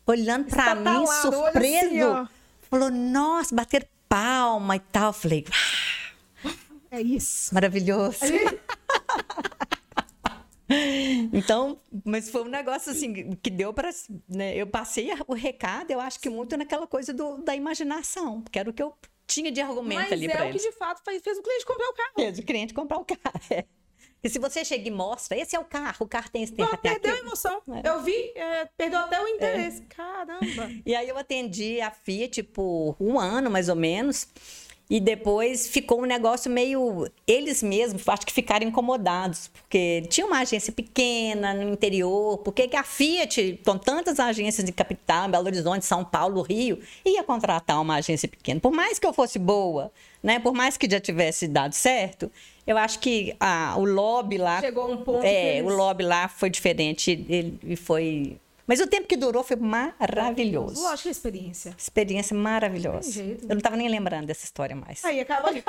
[0.06, 2.06] olhando para mim, surpreso.
[2.06, 2.30] Assim,
[2.70, 5.12] Falou, nossa, bater palma e tal.
[5.12, 6.54] falei, ah,
[6.92, 7.54] é isso.
[7.54, 8.20] Maravilhoso.
[11.34, 13.90] então, mas foi um negócio assim que deu para,
[14.28, 18.60] né, eu passei o recado, eu acho que muito naquela coisa do, da imaginação, que
[18.60, 18.94] era o que eu
[19.26, 20.40] tinha de argumento mas ali para.
[20.40, 22.14] Mas é o que de fato fez, fez o cliente comprar o carro.
[22.16, 23.20] Fez o cliente comprar o carro.
[23.52, 23.66] É.
[24.24, 26.74] E se você chega e mostra, esse é o carro, o carro tem esse tempo.
[26.74, 27.22] até perdeu aqui.
[27.22, 27.62] a emoção.
[27.84, 27.90] É.
[27.90, 29.82] Eu vi, é, perdeu até o interesse.
[29.82, 29.86] É.
[29.96, 30.70] Caramba.
[30.86, 34.28] E aí eu atendi a Fiat por um ano, mais ou menos.
[34.90, 37.08] E depois ficou um negócio meio.
[37.28, 42.76] Eles mesmos, acho que ficaram incomodados, porque tinha uma agência pequena no interior, por que
[42.76, 47.98] a Fiat, com tantas agências de capital, Belo Horizonte, São Paulo, Rio, ia contratar uma
[47.98, 48.60] agência pequena?
[48.60, 49.92] Por mais que eu fosse boa,
[50.24, 50.40] né?
[50.40, 52.32] por mais que já tivesse dado certo,
[52.66, 54.60] eu acho que a, o lobby lá.
[54.60, 55.24] Chegou um ponto.
[55.24, 55.72] É, eles...
[55.72, 60.84] o lobby lá foi diferente, ele foi mas o tempo que durou foi maravilhoso.
[60.84, 61.74] Lógico, experiência.
[61.76, 63.20] Experiência maravilhosa.
[63.20, 65.04] Eu não estava nem lembrando dessa história mais.
[65.04, 65.64] Aí acaba de.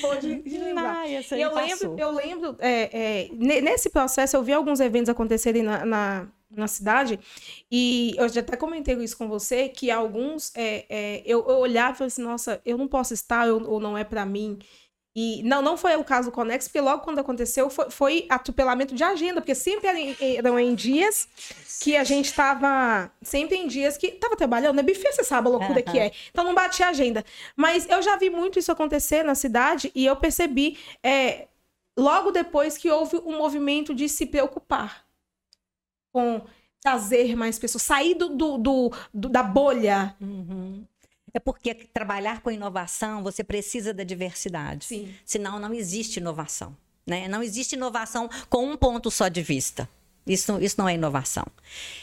[0.00, 1.02] Pode lembrar.
[1.02, 3.28] Ah, eu, lembro, eu lembro, é, é,
[3.60, 7.20] nesse processo, eu vi alguns eventos acontecerem na, na, na, cidade,
[7.70, 11.92] e eu já até comentei isso com você, que alguns é, é eu, eu olhava
[11.92, 14.58] e falei assim, nossa, eu não posso estar, ou não é para mim.
[15.14, 18.94] E não, não foi o caso do Conex, porque logo quando aconteceu foi, foi atropelamento
[18.94, 21.28] de agenda, porque sempre eram em dias
[21.82, 23.10] que a gente estava.
[23.20, 24.82] Sempre em dias que estava trabalhando, né?
[24.82, 25.92] Buffet, você sabe a loucura uhum.
[25.92, 26.12] que é.
[26.30, 27.22] Então não batia agenda.
[27.54, 31.48] Mas eu já vi muito isso acontecer na cidade e eu percebi é,
[31.96, 35.04] logo depois que houve um movimento de se preocupar
[36.10, 36.42] com
[36.80, 40.16] trazer mais pessoas, sair do, do, do, do da bolha.
[40.20, 40.84] Uhum.
[41.34, 44.84] É porque trabalhar com inovação, você precisa da diversidade.
[44.86, 45.14] Sim.
[45.24, 46.76] Senão não existe inovação.
[47.06, 47.26] Né?
[47.26, 49.88] Não existe inovação com um ponto só de vista.
[50.26, 51.44] Isso, isso não é inovação.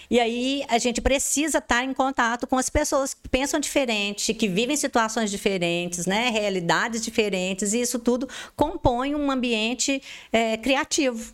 [0.09, 4.47] E aí a gente precisa estar em contato com as pessoas que pensam diferente, que
[4.47, 6.29] vivem situações diferentes, né?
[6.29, 8.27] realidades diferentes, e isso tudo
[8.57, 10.01] compõe um ambiente
[10.33, 11.33] é, criativo.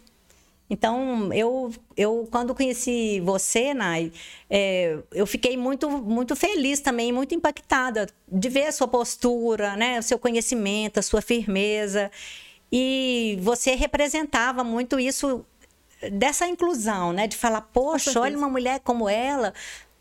[0.70, 4.12] Então, eu, eu quando conheci você, Nai,
[4.50, 10.00] é, eu fiquei muito, muito feliz também, muito impactada de ver a sua postura, né,
[10.00, 12.12] o seu conhecimento, a sua firmeza.
[12.72, 15.46] E você representava muito isso
[16.12, 19.54] dessa inclusão, né, de falar, poxa, olha uma mulher como ela,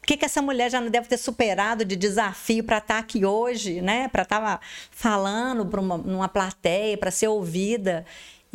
[0.05, 3.01] o que, que essa mulher já não deve ter superado de desafio para estar tá
[3.01, 4.07] aqui hoje, né?
[4.09, 4.61] Para estar tá
[4.91, 8.05] falando para uma numa plateia, para ser ouvida.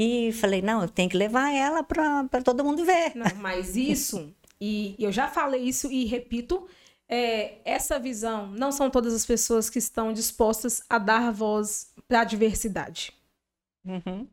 [0.02, 3.12] E falei, não, eu tenho que levar ela para todo mundo ver.
[3.16, 6.66] Não, mas isso, e eu já falei isso e repito,
[7.10, 12.22] é, essa visão, não são todas as pessoas que estão dispostas a dar voz para
[12.22, 13.12] a diversidade.
[13.86, 14.26] Uhum.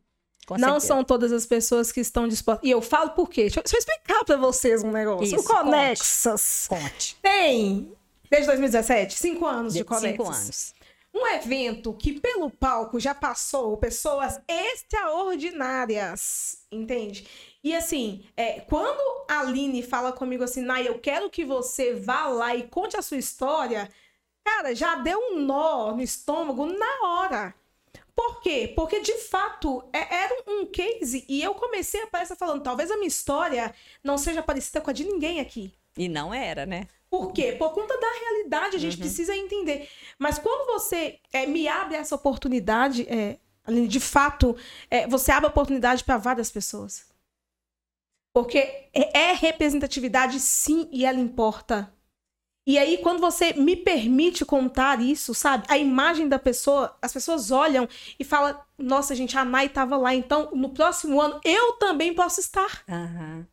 [0.57, 2.65] não são todas as pessoas que estão dispostas.
[2.65, 3.41] E eu falo por quê?
[3.41, 5.25] Deixa eu, deixa eu explicar para vocês um negócio.
[5.25, 7.91] Isso, o Conexas conte, tem,
[8.31, 10.11] desde 2017, cinco anos de, de Conexas.
[10.11, 10.76] Cinco anos.
[11.17, 17.27] Um evento que pelo palco já passou pessoas extraordinárias, entende?
[17.63, 22.27] E assim, é, quando a Aline fala comigo assim, Nai, eu quero que você vá
[22.27, 23.89] lá e conte a sua história,
[24.45, 27.55] cara, já deu um nó no estômago na hora.
[28.15, 28.71] Por quê?
[28.75, 32.97] Porque de fato é, era um case e eu comecei a palestra falando, talvez a
[32.97, 35.73] minha história não seja parecida com a de ninguém aqui.
[35.97, 36.87] E não era, né?
[37.09, 37.53] Por quê?
[37.53, 38.99] Por conta da realidade, a gente uhum.
[38.99, 39.89] precisa entender.
[40.19, 43.37] Mas quando você é, me abre essa oportunidade, é,
[43.87, 44.55] de fato,
[44.89, 47.05] é, você abre a oportunidade para várias pessoas.
[48.33, 48.57] Porque
[48.93, 51.91] é, é representatividade, sim, e ela importa.
[52.67, 55.65] E aí, quando você me permite contar isso, sabe?
[55.69, 57.87] A imagem da pessoa, as pessoas olham
[58.19, 62.41] e falam: Nossa, gente, a Nai estava lá, então no próximo ano eu também posso
[62.41, 62.83] estar.
[62.89, 63.45] Uhum.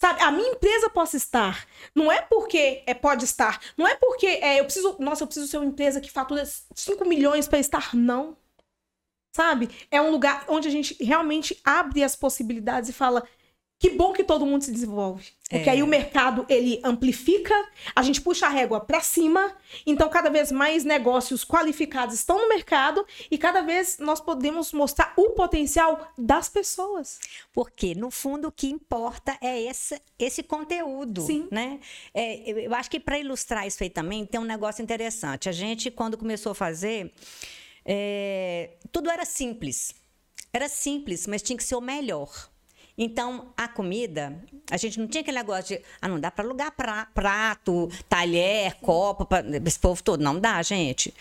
[0.00, 1.66] Sabe, a minha empresa possa estar.
[1.94, 3.60] Não é porque é pode estar.
[3.76, 4.96] Não é porque é, eu preciso.
[4.98, 7.94] Nossa, eu preciso ser uma empresa que fatura 5 milhões para estar.
[7.94, 8.36] Não.
[9.34, 9.68] Sabe?
[9.90, 13.26] É um lugar onde a gente realmente abre as possibilidades e fala:
[13.84, 15.26] que bom que todo mundo se desenvolve.
[15.46, 15.72] Porque é.
[15.72, 17.54] aí o mercado ele amplifica,
[17.94, 19.54] a gente puxa a régua para cima,
[19.86, 25.12] então cada vez mais negócios qualificados estão no mercado e cada vez nós podemos mostrar
[25.18, 27.20] o potencial das pessoas.
[27.52, 31.46] Porque no fundo o que importa é esse, esse conteúdo, Sim.
[31.50, 31.78] né?
[32.14, 35.46] É, eu acho que para ilustrar isso aí também tem um negócio interessante.
[35.46, 37.12] A gente quando começou a fazer,
[37.84, 39.94] é, tudo era simples.
[40.54, 42.53] Era simples, mas tinha que ser o melhor.
[42.96, 44.38] Então, a comida,
[44.70, 48.74] a gente não tinha aquele negócio de, ah, não dá para alugar pra, prato, talher,
[48.76, 50.22] copo, pra, esse povo todo.
[50.22, 51.12] Não dá, gente.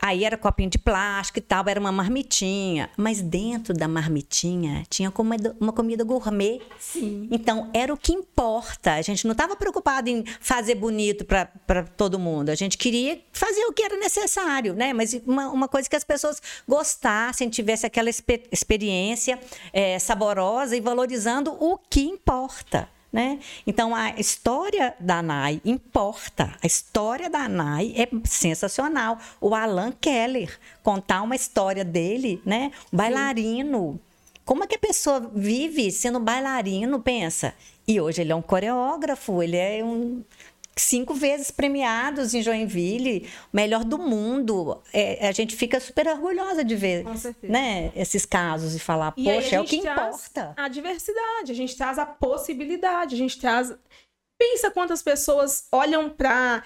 [0.00, 2.90] Aí era copinho de plástico e tal, era uma marmitinha.
[2.96, 6.60] Mas dentro da marmitinha tinha comida, uma comida gourmet.
[6.78, 7.28] Sim.
[7.30, 8.94] Então, era o que importa.
[8.94, 12.50] A gente não estava preocupado em fazer bonito para todo mundo.
[12.50, 14.92] A gente queria fazer o que era necessário, né?
[14.92, 19.38] Mas uma, uma coisa que as pessoas gostassem, tivesse aquela experiência
[19.72, 22.88] é, saborosa e valorizando o que importa.
[23.10, 23.38] Né?
[23.66, 26.54] Então a história da Nai importa.
[26.62, 29.18] A história da Nai é sensacional.
[29.40, 32.70] O Alan Keller contar uma história dele, né?
[32.92, 33.98] bailarino.
[34.44, 37.54] Como é que a pessoa vive sendo bailarino, pensa?
[37.86, 40.22] E hoje ele é um coreógrafo, ele é um
[40.82, 44.82] cinco vezes premiados em Joinville, melhor do mundo.
[44.92, 47.04] É, a gente fica super orgulhosa de ver
[47.42, 50.54] né, esses casos e falar, e poxa, é o que importa.
[50.56, 53.74] A diversidade, a gente traz a possibilidade, a gente traz.
[54.38, 56.62] Pensa quantas pessoas olham para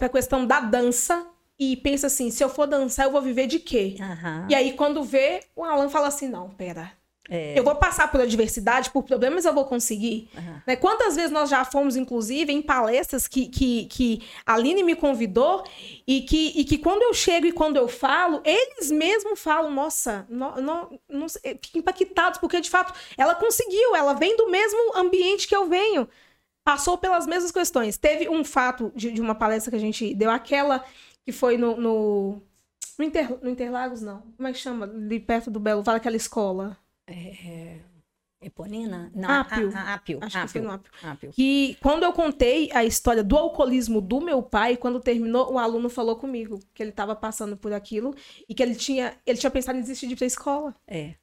[0.00, 1.26] a questão da dança
[1.58, 3.96] e pensa assim: se eu for dançar, eu vou viver de quê?
[3.98, 4.46] Uhum.
[4.48, 6.92] E aí, quando vê, o Alan fala assim: não, pera
[7.30, 7.56] é.
[7.56, 10.28] Eu vou passar por adversidade, por problemas, eu vou conseguir.
[10.36, 10.60] Uhum.
[10.66, 10.76] Né?
[10.76, 15.62] Quantas vezes nós já fomos, inclusive, em palestras que, que, que a Aline me convidou
[16.06, 20.26] e que, e que quando eu chego e quando eu falo, eles mesmos falam, nossa,
[20.28, 21.28] não, não,
[21.62, 26.08] fiquem impactados, porque de fato ela conseguiu, ela vem do mesmo ambiente que eu venho.
[26.64, 27.96] Passou pelas mesmas questões.
[27.96, 30.84] Teve um fato de, de uma palestra que a gente deu, aquela
[31.24, 32.42] que foi no, no
[32.98, 34.22] no, Inter, no Interlagos, não.
[34.36, 34.86] Como é que chama?
[34.86, 36.76] Ali perto do Belo Vale, aquela escola.
[37.12, 37.80] É,
[38.42, 39.10] Eponina?
[39.14, 39.70] Não, Ápio.
[39.74, 40.18] A, a, Ápio.
[40.20, 40.46] Acho Ápio.
[40.46, 40.92] que foi no Ápio.
[41.02, 41.34] Ápio.
[41.38, 45.88] E quando eu contei a história do alcoolismo do meu pai, quando terminou, o aluno
[45.88, 48.14] falou comigo que ele estava passando por aquilo
[48.48, 50.74] e que ele tinha, ele tinha pensado em desistir de ir para a escola.
[50.86, 51.14] É.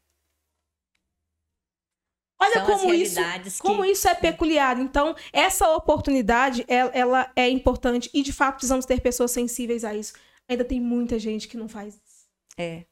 [2.41, 3.59] Olha São como isso, que...
[3.59, 4.79] como isso é peculiar.
[4.79, 9.93] Então, essa oportunidade, ela, ela é importante e, de fato, precisamos ter pessoas sensíveis a
[9.93, 10.13] isso.
[10.47, 12.29] Ainda tem muita gente que não faz isso.
[12.57, 12.85] É.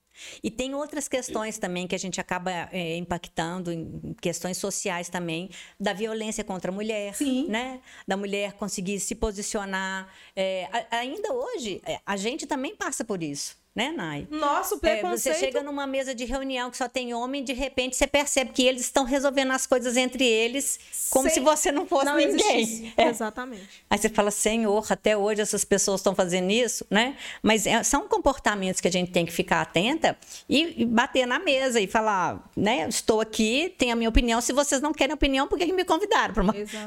[0.44, 5.50] E tem outras questões também que a gente acaba é, impactando, em questões sociais também,
[5.80, 7.48] da violência contra a mulher, Sim.
[7.48, 7.82] né?
[8.08, 10.08] Da mulher conseguir se posicionar.
[10.36, 14.28] É, ainda hoje, é, a gente também passa por isso né, Nai?
[14.32, 15.36] Nosso preconceito.
[15.36, 18.52] É, você chega numa mesa de reunião que só tem homem, de repente você percebe
[18.52, 20.80] que eles estão resolvendo as coisas entre eles,
[21.12, 21.36] como Sem...
[21.36, 22.92] se você não fosse não ninguém.
[22.98, 23.10] É.
[23.10, 23.84] Exatamente.
[23.88, 27.16] Aí você fala, Senhor, até hoje essas pessoas estão fazendo isso, né?
[27.44, 30.18] Mas é, são comportamentos que a gente tem que ficar atenta
[30.50, 32.90] e, e, bater na mesa e falar, né?
[32.90, 34.42] Estou aqui, tenho a minha opinião.
[34.42, 36.34] Se vocês não querem opinião, por que me convidaram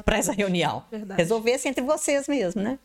[0.03, 0.83] para essa reunião?
[0.91, 1.21] Verdade.
[1.21, 2.77] Resolver-se entre vocês mesmo, né?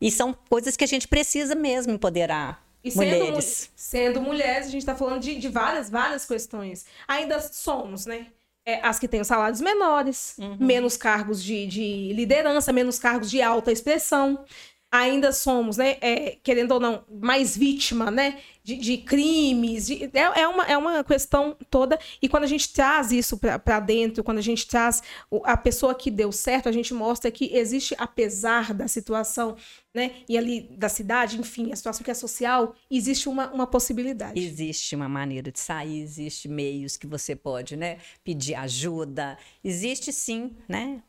[0.00, 3.70] E são coisas que a gente precisa mesmo empoderar e sendo mulheres.
[3.74, 6.86] sendo mulheres, a gente está falando de, de, várias, várias questões.
[7.08, 8.28] Ainda somos, né?
[8.64, 10.56] É, as que têm os salários menores, uhum.
[10.58, 14.44] menos cargos de, de liderança, menos cargos de alta expressão
[14.96, 19.86] ainda somos, né, é, querendo ou não, mais vítima, né, de, de crimes.
[19.86, 21.98] De, é, é, uma, é uma questão toda.
[22.20, 25.02] E quando a gente traz isso para dentro, quando a gente traz
[25.44, 29.56] a pessoa que deu certo, a gente mostra que existe, apesar da situação,
[29.94, 34.38] né, e ali da cidade, enfim, a situação que é social, existe uma, uma possibilidade.
[34.38, 39.38] Existe uma maneira de sair, existe meios que você pode, né, pedir ajuda.
[39.62, 41.02] Existe sim, né?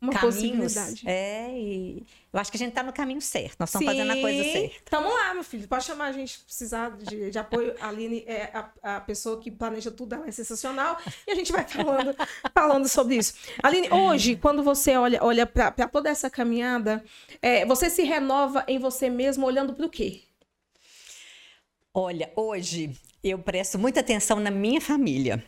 [0.00, 0.74] Uma caminhos.
[0.74, 1.02] possibilidade.
[1.06, 3.56] É, e eu acho que a gente está no caminho certo.
[3.58, 4.90] Nós estamos fazendo a coisa certa.
[4.90, 5.68] Tamo lá, meu filho.
[5.68, 7.74] Pode chamar a gente se precisar de, de apoio.
[7.80, 10.96] A Aline é a, a pessoa que planeja tudo, ela é sensacional.
[11.26, 12.16] E a gente vai falando,
[12.54, 13.34] falando sobre isso.
[13.62, 17.04] Aline, hoje, quando você olha, olha para toda essa caminhada,
[17.42, 20.22] é, você se renova em você mesmo olhando para o quê?
[21.92, 25.44] Olha, hoje eu presto muita atenção na minha família.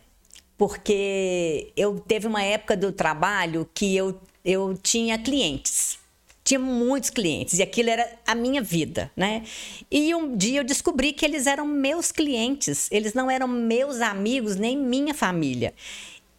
[0.58, 5.98] Porque eu teve uma época do trabalho que eu eu tinha clientes.
[6.44, 9.44] Tinha muitos clientes e aquilo era a minha vida, né?
[9.88, 14.56] E um dia eu descobri que eles eram meus clientes, eles não eram meus amigos
[14.56, 15.72] nem minha família.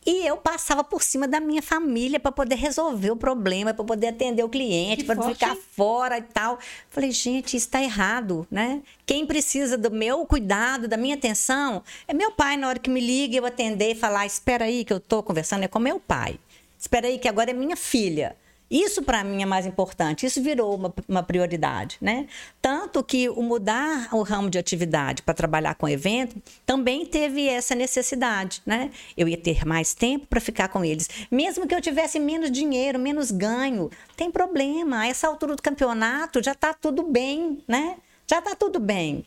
[0.06, 4.08] E eu passava por cima da minha família para poder resolver o problema, para poder
[4.08, 6.60] atender o cliente, para não ficar fora e tal.
[6.89, 8.82] Falei, gente, isso está errado, né?
[9.06, 12.58] Quem precisa do meu cuidado, da minha atenção, é meu pai.
[12.58, 15.64] Na hora que me liga, eu atender e falar: espera aí que eu estou conversando,
[15.64, 16.38] é com meu pai.
[16.84, 18.36] Espera aí, que agora é minha filha.
[18.69, 22.27] Isso para mim é mais importante, isso virou uma, uma, prioridade, né?
[22.61, 27.73] Tanto que o mudar o ramo de atividade para trabalhar com evento também teve essa
[27.73, 28.91] necessidade, né?
[29.15, 32.99] Eu ia ter mais tempo para ficar com eles, mesmo que eu tivesse menos dinheiro,
[32.99, 35.01] menos ganho, tem problema.
[35.01, 37.95] A essa altura do campeonato já está tudo bem, né?
[38.27, 39.23] Já está tudo bem.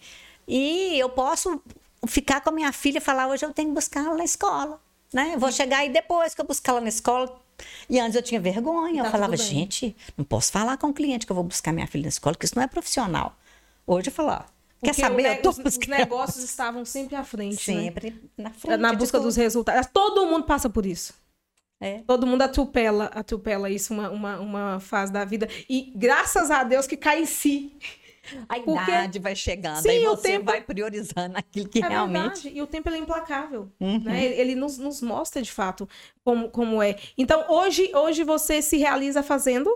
[0.46, 1.62] E eu posso
[2.06, 4.78] ficar com a minha filha e falar hoje eu tenho que buscar ela na escola,
[5.10, 5.36] né?
[5.38, 7.45] Vou chegar aí depois que eu buscar ela na escola,
[7.88, 9.02] e antes eu tinha vergonha.
[9.02, 11.86] Tá eu falava, gente, não posso falar com o cliente que eu vou buscar minha
[11.86, 13.36] filha na escola, porque isso não é profissional.
[13.86, 14.42] Hoje eu falo, ó,
[14.82, 15.40] Quer saber?
[15.46, 17.72] os, os, negócios estavam sempre à frente.
[17.72, 17.82] Né?
[17.82, 18.20] Sempre né?
[18.36, 18.80] na frente.
[18.80, 19.88] Na busca dos resultados.
[19.92, 21.14] Todo mundo passa por isso.
[21.80, 22.02] É.
[22.06, 25.48] Todo mundo atropela, atropela isso, uma, uma, uma fase da vida.
[25.68, 27.76] E graças a Deus que cai em si.
[28.48, 28.70] A Porque...
[28.70, 30.44] idade vai chegando, Sim, aí você tempo...
[30.46, 32.42] vai priorizando aquilo que é realmente.
[32.42, 32.50] Verdade.
[32.54, 33.70] E o tempo é implacável.
[33.80, 34.00] Uhum.
[34.00, 34.24] Né?
[34.24, 35.88] Ele, ele nos, nos, mostra de fato
[36.24, 36.96] como, como é.
[37.16, 39.74] Então, hoje, hoje você se realiza fazendo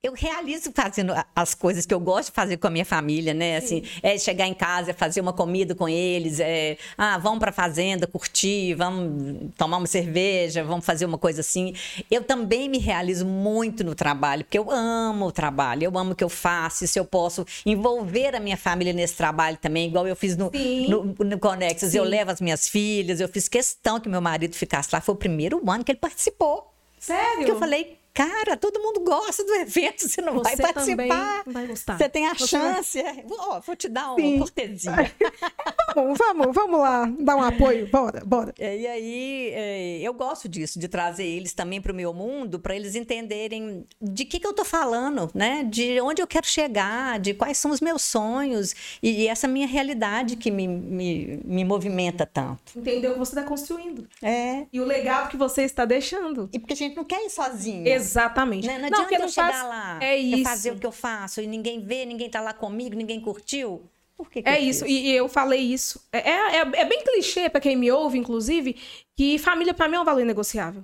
[0.00, 3.56] eu realizo fazendo as coisas que eu gosto de fazer com a minha família, né?
[3.56, 7.52] Assim, é chegar em casa, fazer uma comida com eles, é, ah, vamos para a
[7.52, 11.74] fazenda curtir, vamos tomar uma cerveja, vamos fazer uma coisa assim.
[12.08, 16.14] Eu também me realizo muito no trabalho, porque eu amo o trabalho, eu amo o
[16.14, 20.14] que eu faço, se eu posso envolver a minha família nesse trabalho também, igual eu
[20.14, 20.52] fiz no,
[20.88, 24.90] no, no Conexas, eu levo as minhas filhas, eu fiz questão que meu marido ficasse
[24.92, 26.72] lá, foi o primeiro ano que ele participou.
[27.00, 27.44] Sério?
[27.44, 31.44] Que eu falei, Cara, todo mundo gosta do evento, você não você vai participar.
[31.46, 31.96] Vai gostar.
[31.96, 33.00] Você tem a você chance.
[33.00, 33.24] Vai...
[33.30, 34.38] Oh, vou te dar uma Sim.
[34.40, 35.12] cortesia.
[35.94, 37.88] vamos, vamos, vamos lá, dar um apoio.
[37.92, 38.52] Bora, bora.
[38.58, 42.74] E aí, é, eu gosto disso, de trazer eles também para o meu mundo, para
[42.74, 45.62] eles entenderem de que, que eu estou falando, né?
[45.62, 49.68] De onde eu quero chegar, de quais são os meus sonhos e, e essa minha
[49.68, 52.76] realidade que me, me, me movimenta tanto.
[52.76, 54.08] Entendeu o que você está construindo.
[54.20, 54.66] É.
[54.72, 56.48] E o legado que você está deixando.
[56.52, 57.86] E porque a gente não quer ir sozinho.
[58.08, 58.66] Exatamente.
[58.66, 58.78] Né?
[58.78, 59.68] Não, não adianta eu chegar faz...
[59.68, 60.44] lá, é isso.
[60.44, 63.82] fazer o que eu faço e ninguém vê, ninguém tá lá comigo, ninguém curtiu.
[64.16, 66.04] Por que, que é isso, e, e, eu falei isso.
[66.12, 68.76] É, é, é, é bem clichê para quem me ouve, inclusive,
[69.16, 70.82] que família para mim é um valor negociável.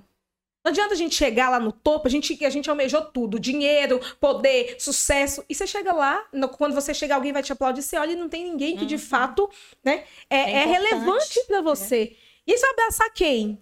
[0.63, 3.99] Não adianta a gente chegar lá no topo, a gente, a gente almejou tudo: dinheiro,
[4.19, 5.43] poder, sucesso.
[5.47, 8.15] E você chega lá, no, quando você chega, alguém vai te aplaudir, você olha e
[8.15, 8.87] não tem ninguém que uhum.
[8.87, 9.47] de fato
[9.83, 12.15] né, é, é, é relevante para você.
[12.47, 13.61] E aí você vai abraçar quem?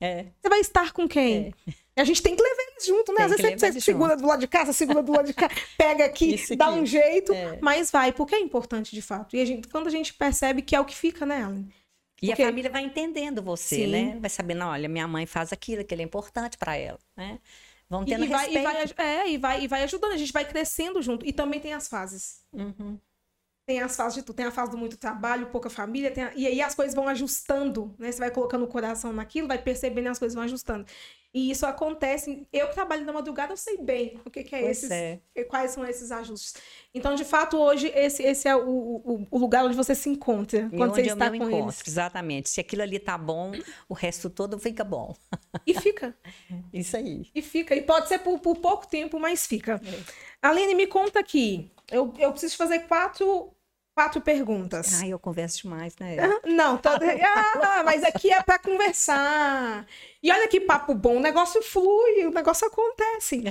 [0.00, 0.26] É.
[0.40, 1.54] Você vai estar com quem?
[1.94, 2.02] É.
[2.02, 3.16] A gente tem que levar eles junto, né?
[3.16, 5.48] Tem Às vezes você, segura do lado de cá, você segura do lado de cá,
[5.76, 7.58] pega aqui, dá um jeito, é.
[7.60, 9.36] mas vai, porque é importante de fato.
[9.36, 11.72] E a gente, quando a gente percebe que é o que fica, né, Ellen?
[12.22, 12.42] E porque...
[12.42, 13.86] a família vai entendendo você, Sim.
[13.88, 14.18] né?
[14.20, 17.40] Vai sabendo, olha, minha mãe faz aquilo, aquilo é importante para ela, né?
[17.90, 18.60] Vão tendo e, vai, respeito.
[18.60, 21.26] E vai, é, e vai, e vai ajudando, a gente vai crescendo junto.
[21.26, 22.42] E também tem as fases.
[22.52, 22.98] Uhum.
[23.66, 24.36] Tem as fases de tudo.
[24.36, 26.32] Tem a fase do muito trabalho, pouca família, a...
[26.34, 28.10] e aí as coisas vão ajustando, né?
[28.10, 30.86] Você vai colocando o coração naquilo, vai percebendo e as coisas vão ajustando.
[31.34, 32.46] E isso acontece.
[32.52, 34.90] Eu que trabalho na madrugada, eu sei bem o que, que é esses.
[34.90, 35.18] É.
[35.48, 36.54] Quais são esses ajustes.
[36.94, 40.68] Então, de fato, hoje, esse, esse é o, o, o lugar onde você se encontra.
[40.70, 41.82] E quando você está com encontro, eles.
[41.86, 42.50] Exatamente.
[42.50, 43.52] Se aquilo ali tá bom,
[43.88, 45.16] o resto todo fica bom.
[45.66, 46.14] E fica.
[46.72, 47.26] isso aí.
[47.34, 47.74] E fica.
[47.74, 49.80] E pode ser por, por pouco tempo, mas fica.
[49.82, 50.48] É.
[50.48, 51.70] Aline, me conta aqui.
[51.90, 53.54] Eu, eu preciso fazer quatro
[53.94, 55.00] quatro perguntas.
[55.00, 56.16] Ai, eu converso demais, né?
[56.44, 56.88] Não, tô...
[56.92, 59.86] ah, mas aqui é para conversar.
[60.22, 63.42] E olha que papo bom, o negócio flui, o negócio acontece.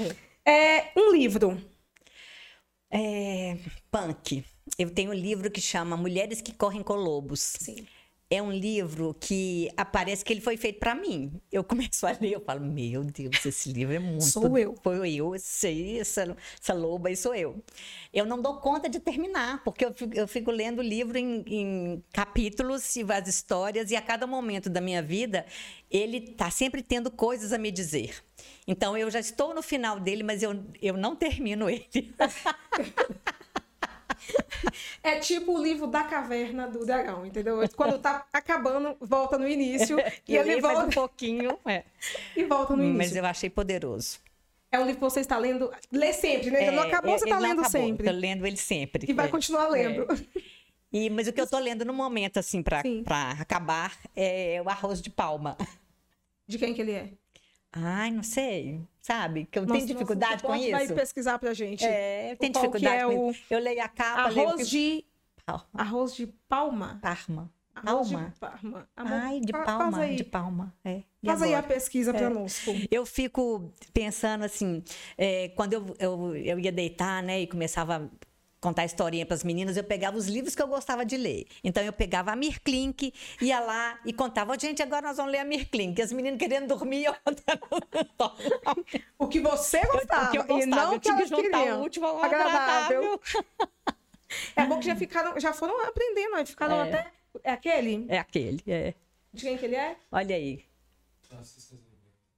[0.45, 1.61] É, um livro.
[2.89, 3.57] É,
[3.89, 4.43] punk.
[4.77, 7.39] Eu tenho um livro que chama Mulheres que Correm com Lobos.
[7.59, 7.87] Sim.
[8.31, 11.33] É um livro que aparece que ele foi feito para mim.
[11.51, 14.23] Eu começo a ler, eu falo, meu Deus, esse livro é muito.
[14.23, 14.73] Sou eu.
[14.81, 17.61] Foi eu, sei, essa, essa loba aí sou eu.
[18.13, 21.43] Eu não dou conta de terminar, porque eu fico, eu fico lendo o livro em,
[21.45, 25.45] em capítulos e as histórias, e a cada momento da minha vida,
[25.89, 28.23] ele está sempre tendo coisas a me dizer.
[28.65, 32.15] Então eu já estou no final dele, mas eu, eu não termino ele.
[35.03, 37.57] É tipo o livro da caverna do dragão, entendeu?
[37.75, 39.97] Quando tá acabando, volta no início.
[40.27, 41.57] e ele volta um pouquinho.
[41.65, 41.83] É.
[42.35, 42.97] E volta no início.
[42.97, 44.19] Mas eu achei poderoso.
[44.71, 46.65] É um livro que você está lendo, lê sempre, né?
[46.65, 48.07] É, não acabou, você está lendo acabou, sempre.
[48.07, 49.05] Estou lendo ele sempre.
[49.09, 49.29] E vai é.
[49.29, 50.03] continuar lendo.
[50.03, 50.41] É.
[50.93, 52.81] E, mas o que eu estou lendo no momento, assim, para
[53.39, 55.57] acabar, é o Arroz de Palma.
[56.47, 57.09] De quem que ele é?
[57.71, 58.81] Ai, não sei.
[59.01, 59.47] Sabe?
[59.49, 60.71] Que eu nossa, tenho dificuldade nossa, com isso.
[60.71, 61.83] vai pesquisar pra gente.
[61.83, 63.31] É, eu tenho dificuldade é com o...
[63.31, 63.43] isso.
[63.49, 64.21] Eu leio a capa.
[64.21, 64.65] Arroz leio...
[64.67, 65.05] de.
[65.43, 65.65] Palma.
[65.73, 66.99] Arroz de palma?
[67.01, 67.51] Parma.
[67.73, 68.29] Arroz palma.
[68.29, 68.89] de palma.
[68.95, 70.07] Amor, Ai, de palma.
[70.07, 70.73] De palma.
[70.83, 71.01] É.
[71.25, 72.13] Faz aí a pesquisa é.
[72.13, 72.63] para nós.
[72.91, 74.83] Eu fico pensando assim,
[75.17, 78.09] é, quando eu, eu, eu ia deitar, né, e começava
[78.61, 81.47] contar historinha para as meninas, eu pegava os livros que eu gostava de ler.
[81.63, 85.45] Então eu pegava a Mirklink, ia lá e contava, gente, agora nós vamos ler a
[85.45, 85.99] Mirklink.
[85.99, 87.15] As meninas querendo dormir, eu
[89.17, 90.61] O que você gostava, o que eu gostava.
[90.61, 91.79] e não eu que elas queriam.
[91.79, 93.19] O último agradável.
[94.55, 96.87] É bom que já ficaram, já foram aprendendo, ficaram é.
[96.87, 97.11] até
[97.43, 98.05] é aquele?
[98.07, 98.93] É aquele, é.
[99.33, 99.97] De quem que ele é?
[100.11, 100.63] Olha aí.
[101.21, 101.75] Francisco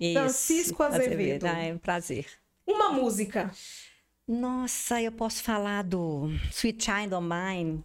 [0.03, 0.13] Azevedo.
[0.13, 1.47] Francisco Azevedo.
[1.47, 2.25] Ah, é um prazer.
[2.65, 3.51] Uma música.
[4.27, 7.83] Nossa, eu posso falar do Sweet Child of Mine,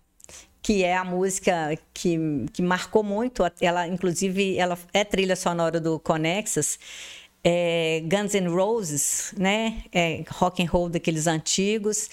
[0.63, 2.17] que é a música que,
[2.53, 3.43] que marcou muito.
[3.61, 6.79] Ela, inclusive, ela é trilha sonora do Conexus.
[7.43, 9.83] É Guns N' Roses, né?
[9.93, 12.09] É rock and roll daqueles antigos.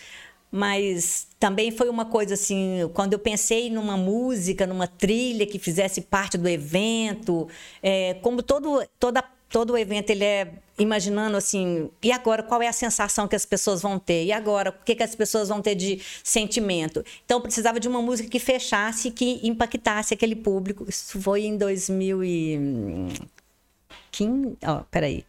[0.51, 6.01] Mas também foi uma coisa assim, quando eu pensei numa música, numa trilha que fizesse
[6.01, 7.47] parte do evento,
[7.83, 12.67] é, como todo, toda todo o evento ele é imaginando assim, e agora qual é
[12.67, 14.25] a sensação que as pessoas vão ter?
[14.25, 17.03] E agora, o que, que as pessoas vão ter de sentimento?
[17.23, 20.85] Então, precisava de uma música que fechasse, que impactasse aquele público.
[20.87, 25.25] Isso foi em 2015, ó, oh, peraí,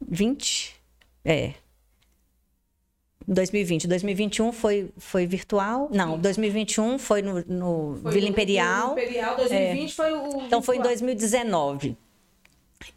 [0.00, 0.76] 20?
[1.24, 1.54] É,
[3.26, 3.86] 2020.
[3.86, 5.90] 2021 foi, foi virtual.
[5.92, 8.94] Não, 2021 foi no, no foi Vila Imperial.
[8.94, 9.94] Vila Imperial, 2020 é.
[9.94, 10.16] foi o.
[10.16, 10.62] Então virtual.
[10.62, 11.96] foi em 2019.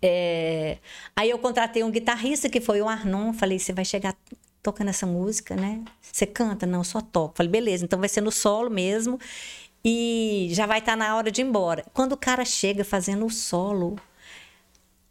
[0.01, 0.77] É,
[1.15, 3.33] aí eu contratei um guitarrista que foi o Arnon.
[3.33, 4.15] Falei, você vai chegar
[4.61, 5.83] tocando essa música, né?
[6.01, 6.65] Você canta?
[6.65, 7.35] Não, só toco.
[7.37, 9.19] Falei, beleza, então vai ser no solo mesmo.
[9.83, 11.83] E já vai estar tá na hora de ir embora.
[11.93, 13.97] Quando o cara chega fazendo o solo,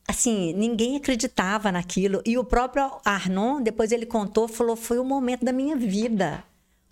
[0.06, 2.22] assim, ninguém acreditava naquilo.
[2.24, 6.44] E o próprio Arnon, depois ele contou, falou: foi o momento da minha vida.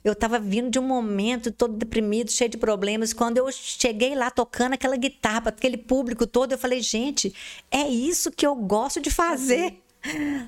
[0.09, 3.12] Eu estava vindo de um momento todo deprimido, cheio de problemas.
[3.12, 7.34] Quando eu cheguei lá tocando aquela guitarra para aquele público todo, eu falei, gente,
[7.70, 9.82] é isso que eu gosto de fazer.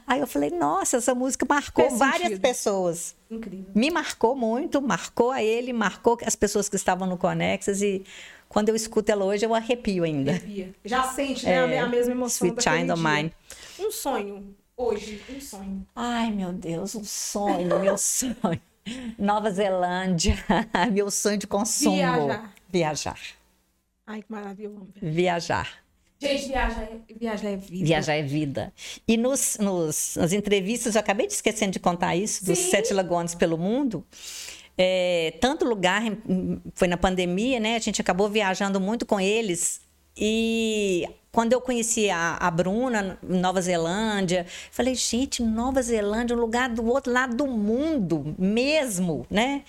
[0.06, 2.40] Aí eu falei, nossa, essa música marcou Fez várias sentido.
[2.40, 3.14] pessoas.
[3.30, 3.70] Incrível.
[3.74, 8.02] Me marcou muito, marcou a ele, marcou as pessoas que estavam no Conexas e
[8.48, 10.32] quando eu escuto ela hoje, eu arrepio ainda.
[10.32, 10.74] Arrepia.
[10.84, 11.74] Já sente, né?
[11.74, 13.32] É, a mesma emoção Sweet Child of Mine.
[13.78, 15.86] Um sonho, hoje, um sonho.
[15.94, 18.60] Ai, meu Deus, um sonho, meu sonho.
[19.18, 20.36] Nova Zelândia,
[20.92, 21.96] meu sonho de consumo.
[21.96, 22.54] Viajar.
[22.68, 23.20] Viajar.
[24.06, 24.70] Ai, que maravilha.
[25.00, 25.80] Viajar.
[26.20, 27.86] Gente, viajar é, viajar é vida.
[27.86, 28.72] Viajar é vida.
[29.08, 32.70] E nos, nos, nas entrevistas, eu acabei de esquecendo de contar isso, dos Sim.
[32.70, 34.04] Sete Lagoas pelo Mundo.
[34.76, 36.02] É, tanto lugar,
[36.74, 37.76] foi na pandemia, né?
[37.76, 39.80] A gente acabou viajando muito com eles.
[40.16, 46.68] E quando eu conheci a, a Bruna, Nova Zelândia, falei, gente, Nova Zelândia, um lugar
[46.68, 49.62] do outro lado do mundo mesmo, né?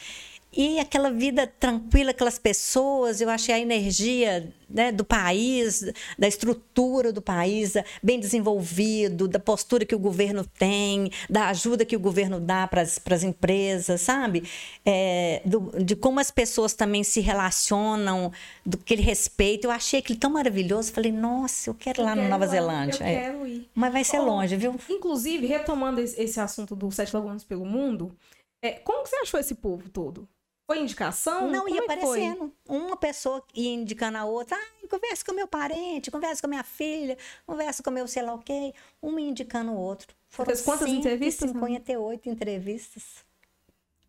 [0.54, 5.82] E aquela vida tranquila, aquelas pessoas, eu achei a energia né, do país,
[6.20, 7.74] da estrutura do país
[8.04, 12.82] bem desenvolvido, da postura que o governo tem, da ajuda que o governo dá para
[12.82, 14.44] as empresas, sabe?
[14.86, 18.30] É, do, de como as pessoas também se relacionam,
[18.66, 19.68] do que ele respeita.
[19.68, 20.92] Eu achei aquilo tão maravilhoso.
[20.92, 22.98] Falei, nossa, eu quero ir lá na Nova lá, Zelândia.
[23.00, 23.22] Eu é.
[23.22, 23.70] quero ir.
[23.74, 24.76] Mas vai ser oh, longe, viu?
[24.90, 28.14] Inclusive, retomando esse assunto do Sete Lagoas pelo Mundo,
[28.62, 30.28] é, como que você achou esse povo todo?
[30.72, 31.50] Foi indicação?
[31.50, 32.54] Não, Como ia é aparecendo.
[32.66, 32.78] Foi?
[32.78, 34.58] Uma pessoa ia indicando a outra.
[34.58, 38.40] Ah, conversa com meu parente, conversa com minha filha, conversa com meu sei lá o
[38.40, 38.74] quê.
[39.02, 40.16] Uma indicando o outro.
[40.30, 41.50] Foram Fez quantas entrevistas?
[41.50, 43.04] 58 entrevistas.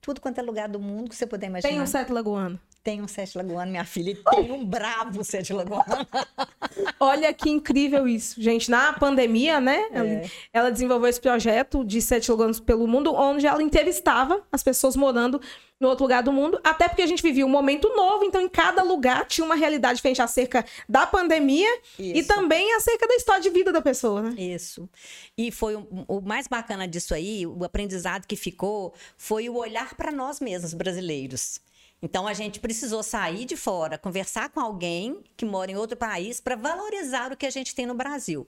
[0.01, 1.69] Tudo quanto é lugar do mundo que você puder imaginar.
[1.69, 2.61] Tem um Sete Lagoano?
[2.83, 5.85] Tem um sete lagoano, minha filha, tem um bravo sete lagoano.
[6.99, 8.71] Olha que incrível isso, gente.
[8.71, 9.81] Na pandemia, né?
[9.93, 10.31] É.
[10.53, 15.41] Ela desenvolveu esse projeto de sete lagoanos pelo mundo, onde ela entrevistava as pessoas morando
[15.83, 18.49] no outro lugar do mundo, até porque a gente vivia um momento novo, então em
[18.49, 21.69] cada lugar tinha uma realidade diferente acerca da pandemia
[21.99, 22.19] Isso.
[22.19, 24.41] e também acerca da história de vida da pessoa, né?
[24.41, 24.89] Isso.
[25.37, 29.95] E foi o, o mais bacana disso aí, o aprendizado que ficou, foi o olhar
[29.97, 31.61] para nós mesmos, brasileiros.
[32.03, 36.41] Então a gente precisou sair de fora, conversar com alguém que mora em outro país
[36.41, 38.45] para valorizar o que a gente tem no Brasil.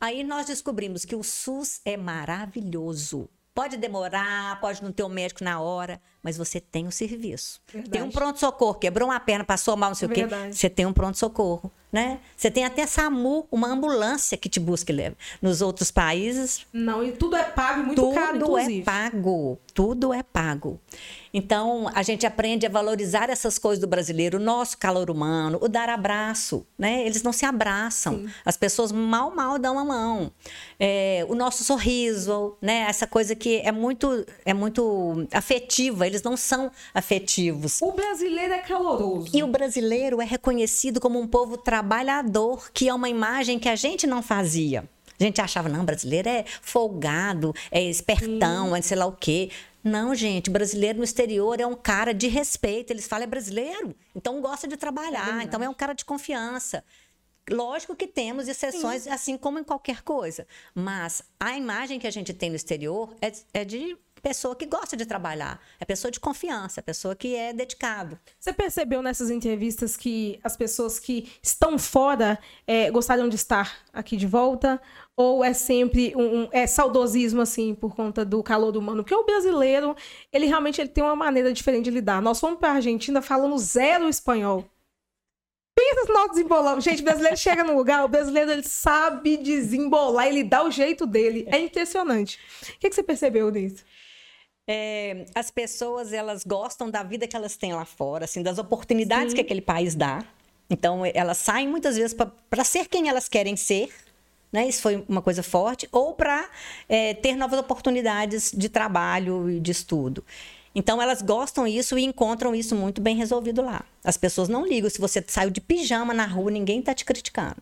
[0.00, 3.28] Aí nós descobrimos que o SUS é maravilhoso.
[3.54, 7.60] Pode demorar, pode não ter um médico na hora, mas você tem o serviço.
[7.70, 7.90] Verdade.
[7.92, 10.42] Tem um pronto-socorro, quebrou uma perna, passou mal, não sei Verdade.
[10.42, 10.52] o quê.
[10.54, 12.18] Você tem um pronto-socorro, né?
[12.34, 15.16] Você tem até SAMU, uma ambulância que te busca e leva.
[15.42, 16.66] Nos outros países...
[16.72, 20.80] Não, e tudo é pago, muito tudo caro, Tudo é pago, tudo é pago.
[21.36, 25.68] Então, a gente aprende a valorizar essas coisas do brasileiro, o nosso calor humano, o
[25.68, 27.04] dar abraço, né?
[27.04, 28.18] Eles não se abraçam.
[28.18, 28.30] Sim.
[28.44, 30.32] As pessoas mal, mal dão a mão.
[30.78, 32.86] É, o nosso sorriso, né?
[32.88, 36.06] Essa coisa que é muito, é muito afetiva.
[36.14, 37.82] Eles não são afetivos.
[37.82, 39.28] O brasileiro é caloroso.
[39.32, 43.76] E o brasileiro é reconhecido como um povo trabalhador, que é uma imagem que a
[43.76, 44.88] gente não fazia.
[45.18, 49.50] A gente achava, não, brasileiro é folgado, é espertão, é sei lá o quê.
[49.82, 52.90] Não, gente, brasileiro no exterior é um cara de respeito.
[52.90, 56.82] Eles falam é brasileiro, então gosta de trabalhar, é então é um cara de confiança.
[57.50, 59.10] Lógico que temos exceções, Sim.
[59.10, 60.46] assim como em qualquer coisa.
[60.74, 64.96] Mas a imagem que a gente tem no exterior é, é de pessoa que gosta
[64.96, 68.18] de trabalhar, é pessoa de confiança, é pessoa que é dedicado.
[68.40, 74.16] Você percebeu nessas entrevistas que as pessoas que estão fora é, gostariam de estar aqui
[74.16, 74.80] de volta?
[75.14, 79.04] Ou é sempre um, um, é saudosismo, assim, por conta do calor humano?
[79.04, 79.94] Porque o brasileiro,
[80.32, 82.22] ele realmente ele tem uma maneira diferente de lidar.
[82.22, 84.64] Nós fomos para a Argentina falando zero espanhol.
[85.76, 86.82] Pensa se nós desembolamos.
[86.82, 91.04] Gente, o brasileiro chega no lugar, o brasileiro ele sabe desembolar, ele dá o jeito
[91.04, 91.46] dele.
[91.48, 92.38] É impressionante.
[92.62, 93.84] O que, que você percebeu nisso?
[94.66, 99.30] É, as pessoas elas gostam da vida que elas têm lá fora, assim, das oportunidades
[99.30, 99.36] Sim.
[99.36, 100.24] que aquele país dá.
[100.70, 103.90] Então elas saem muitas vezes para ser quem elas querem ser,
[104.50, 104.66] né?
[104.66, 106.48] Isso foi uma coisa forte, ou para
[106.88, 110.24] é, ter novas oportunidades de trabalho e de estudo.
[110.74, 113.84] Então elas gostam isso e encontram isso muito bem resolvido lá.
[114.02, 117.56] As pessoas não ligam se você saiu de pijama na rua, ninguém está te criticando.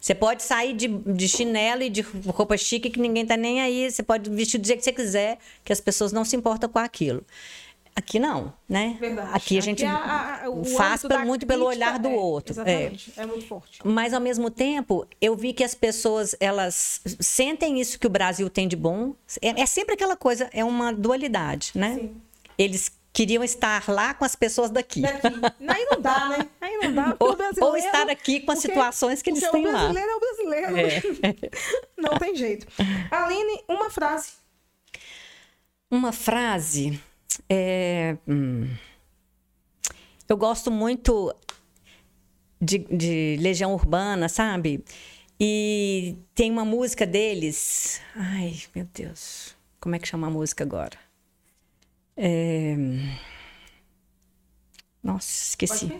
[0.00, 3.90] Você pode sair de, de chinelo e de roupa chique que ninguém tá nem aí.
[3.90, 6.78] Você pode vestir do jeito que você quiser, que as pessoas não se importam com
[6.78, 7.22] aquilo.
[7.94, 8.96] Aqui não, né?
[8.98, 9.30] Verdade.
[9.32, 12.54] Aqui a gente Aqui a, a, faz muito pelo olhar do é, outro.
[12.54, 13.12] Exatamente.
[13.16, 13.22] É.
[13.22, 13.80] é muito forte.
[13.84, 18.48] Mas ao mesmo tempo, eu vi que as pessoas elas sentem isso que o Brasil
[18.48, 19.14] tem de bom.
[19.42, 21.96] É, é sempre aquela coisa, é uma dualidade, né?
[21.96, 22.16] Sim.
[22.56, 25.02] Eles queriam estar lá com as pessoas daqui.
[25.02, 25.26] daqui.
[25.68, 26.48] Aí não dá, né?
[26.60, 27.16] Aí não dá.
[27.18, 29.90] Ou, ou, estar aqui com as porque, situações que eles têm lá.
[29.90, 30.76] O brasileiro é o brasileiro.
[30.76, 31.50] É.
[31.98, 32.66] não tem jeito.
[33.10, 34.32] Aline, uma frase.
[35.90, 37.00] Uma frase.
[37.48, 38.16] É...
[38.26, 38.68] Hum.
[40.28, 41.34] Eu gosto muito
[42.60, 44.84] de, de Legião Urbana, sabe?
[45.40, 48.00] E tem uma música deles.
[48.14, 49.56] Ai, meu Deus.
[49.80, 51.09] Como é que chama a música agora?
[52.16, 52.76] É...
[55.02, 55.90] Nossa, esqueci.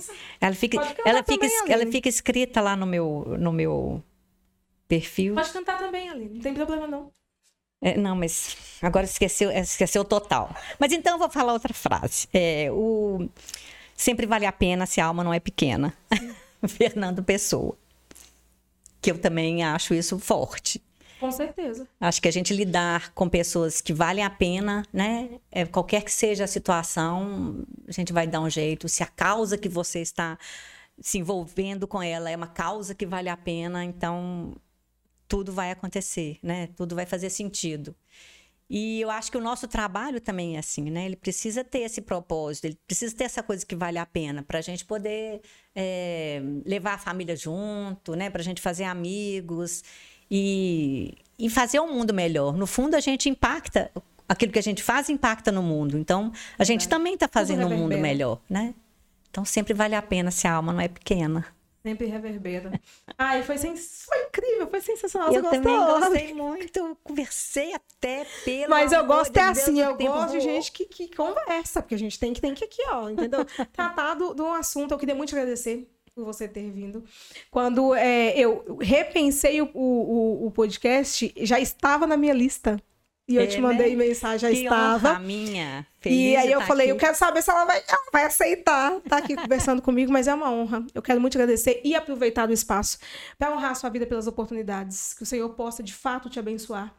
[0.41, 4.03] Ela fica, ela fica, ela fica escrita lá no meu, no meu
[4.87, 5.35] perfil.
[5.35, 7.11] Pode cantar também, ali, não tem problema não.
[7.83, 10.55] É, não, mas agora esqueceu, esqueceu total.
[10.79, 12.29] Mas então eu vou falar outra frase.
[12.33, 13.27] É, o
[13.97, 15.95] sempre vale a pena se a alma não é pequena.
[16.69, 17.77] Fernando Pessoa.
[19.01, 20.83] Que eu também acho isso forte.
[21.21, 21.87] Com certeza.
[22.01, 25.39] Acho que a gente lidar com pessoas que valem a pena, né?
[25.53, 28.89] É, qualquer que seja a situação, a gente vai dar um jeito.
[28.89, 30.39] Se a causa que você está
[30.99, 34.57] se envolvendo com ela é uma causa que vale a pena, então
[35.29, 36.69] tudo vai acontecer, né?
[36.75, 37.95] Tudo vai fazer sentido.
[38.69, 41.05] E eu acho que o nosso trabalho também é assim, né?
[41.05, 44.61] Ele precisa ter esse propósito, ele precisa ter essa coisa que vale a pena para
[44.61, 45.41] a gente poder
[45.75, 48.31] é, levar a família junto, né?
[48.31, 49.83] Para a gente fazer amigos
[50.31, 52.57] e, e fazer um mundo melhor.
[52.57, 53.91] No fundo, a gente impacta,
[54.29, 55.99] aquilo que a gente faz impacta no mundo.
[55.99, 58.75] Então, a gente também está fazendo um mundo melhor, né?
[59.31, 61.47] Então, sempre vale a pena se a alma não é pequena.
[61.83, 62.79] Sempre reverbera.
[63.17, 64.05] Ai, foi, sens...
[64.05, 65.33] foi incrível, foi sensacional.
[65.33, 68.69] Eu também gostei muito, conversei até pelo.
[68.69, 72.19] Mas eu gosto é assim, eu gosto de gente que, que conversa, porque a gente
[72.19, 73.47] tem que tem que aqui, ó, entendeu?
[73.73, 77.05] Tratar do, do assunto, eu queria muito agradecer por você ter vindo.
[77.51, 82.81] Quando é, eu repensei o, o, o podcast, já estava na minha lista
[83.29, 84.07] E eu é, te mandei né?
[84.07, 85.19] mensagem, já que estava.
[85.21, 85.87] Minha.
[86.01, 86.93] Feliz e aí eu tá falei, aqui.
[86.93, 90.35] eu quero saber se ela vai, ela vai aceitar tá aqui conversando comigo, mas é
[90.35, 90.85] uma honra.
[90.95, 92.99] Eu quero muito agradecer e aproveitar o espaço
[93.39, 95.15] para honrar a sua vida pelas oportunidades.
[95.15, 96.95] Que o Senhor possa, de fato, te abençoar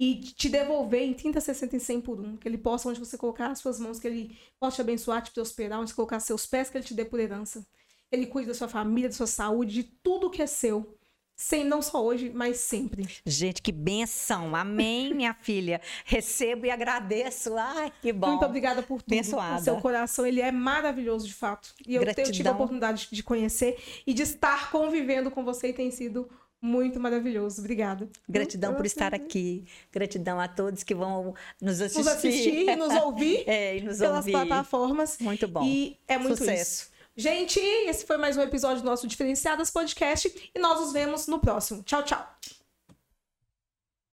[0.00, 2.36] e te devolver em 30, 60 e 100 por um.
[2.36, 5.30] Que ele possa, onde você colocar as suas mãos, que ele possa te abençoar, te
[5.30, 7.66] prosperar, onde você colocar seus pés, que ele te dê por herança.
[8.10, 10.96] Ele cuide da sua família, da sua saúde, de tudo que é seu.
[11.36, 13.08] Sem, não só hoje, mas sempre.
[13.24, 14.54] Gente, que benção.
[14.54, 15.80] Amém, minha filha.
[16.04, 17.56] Recebo e agradeço.
[17.56, 18.32] Ai, que bom.
[18.32, 19.14] Muito obrigada por tudo.
[19.14, 19.58] Abençoada.
[19.58, 21.72] O seu coração, ele é maravilhoso, de fato.
[21.86, 25.72] E eu, eu tive a oportunidade de conhecer e de estar convivendo com você e
[25.72, 26.28] tem sido
[26.60, 27.60] muito maravilhoso.
[27.60, 28.06] Obrigada.
[28.28, 29.64] Gratidão por estar aqui.
[29.90, 31.98] Gratidão a todos que vão nos assistir.
[31.98, 33.44] Nos assistir e nos ouvir.
[33.48, 34.32] é, e nos pelas ouvir.
[34.32, 35.16] plataformas.
[35.18, 35.64] Muito bom.
[35.64, 36.82] E é muito Sucesso.
[36.82, 36.99] isso.
[37.16, 41.40] Gente, esse foi mais um episódio do nosso Diferenciadas Podcast e nós nos vemos no
[41.40, 41.82] próximo.
[41.82, 42.26] Tchau, tchau.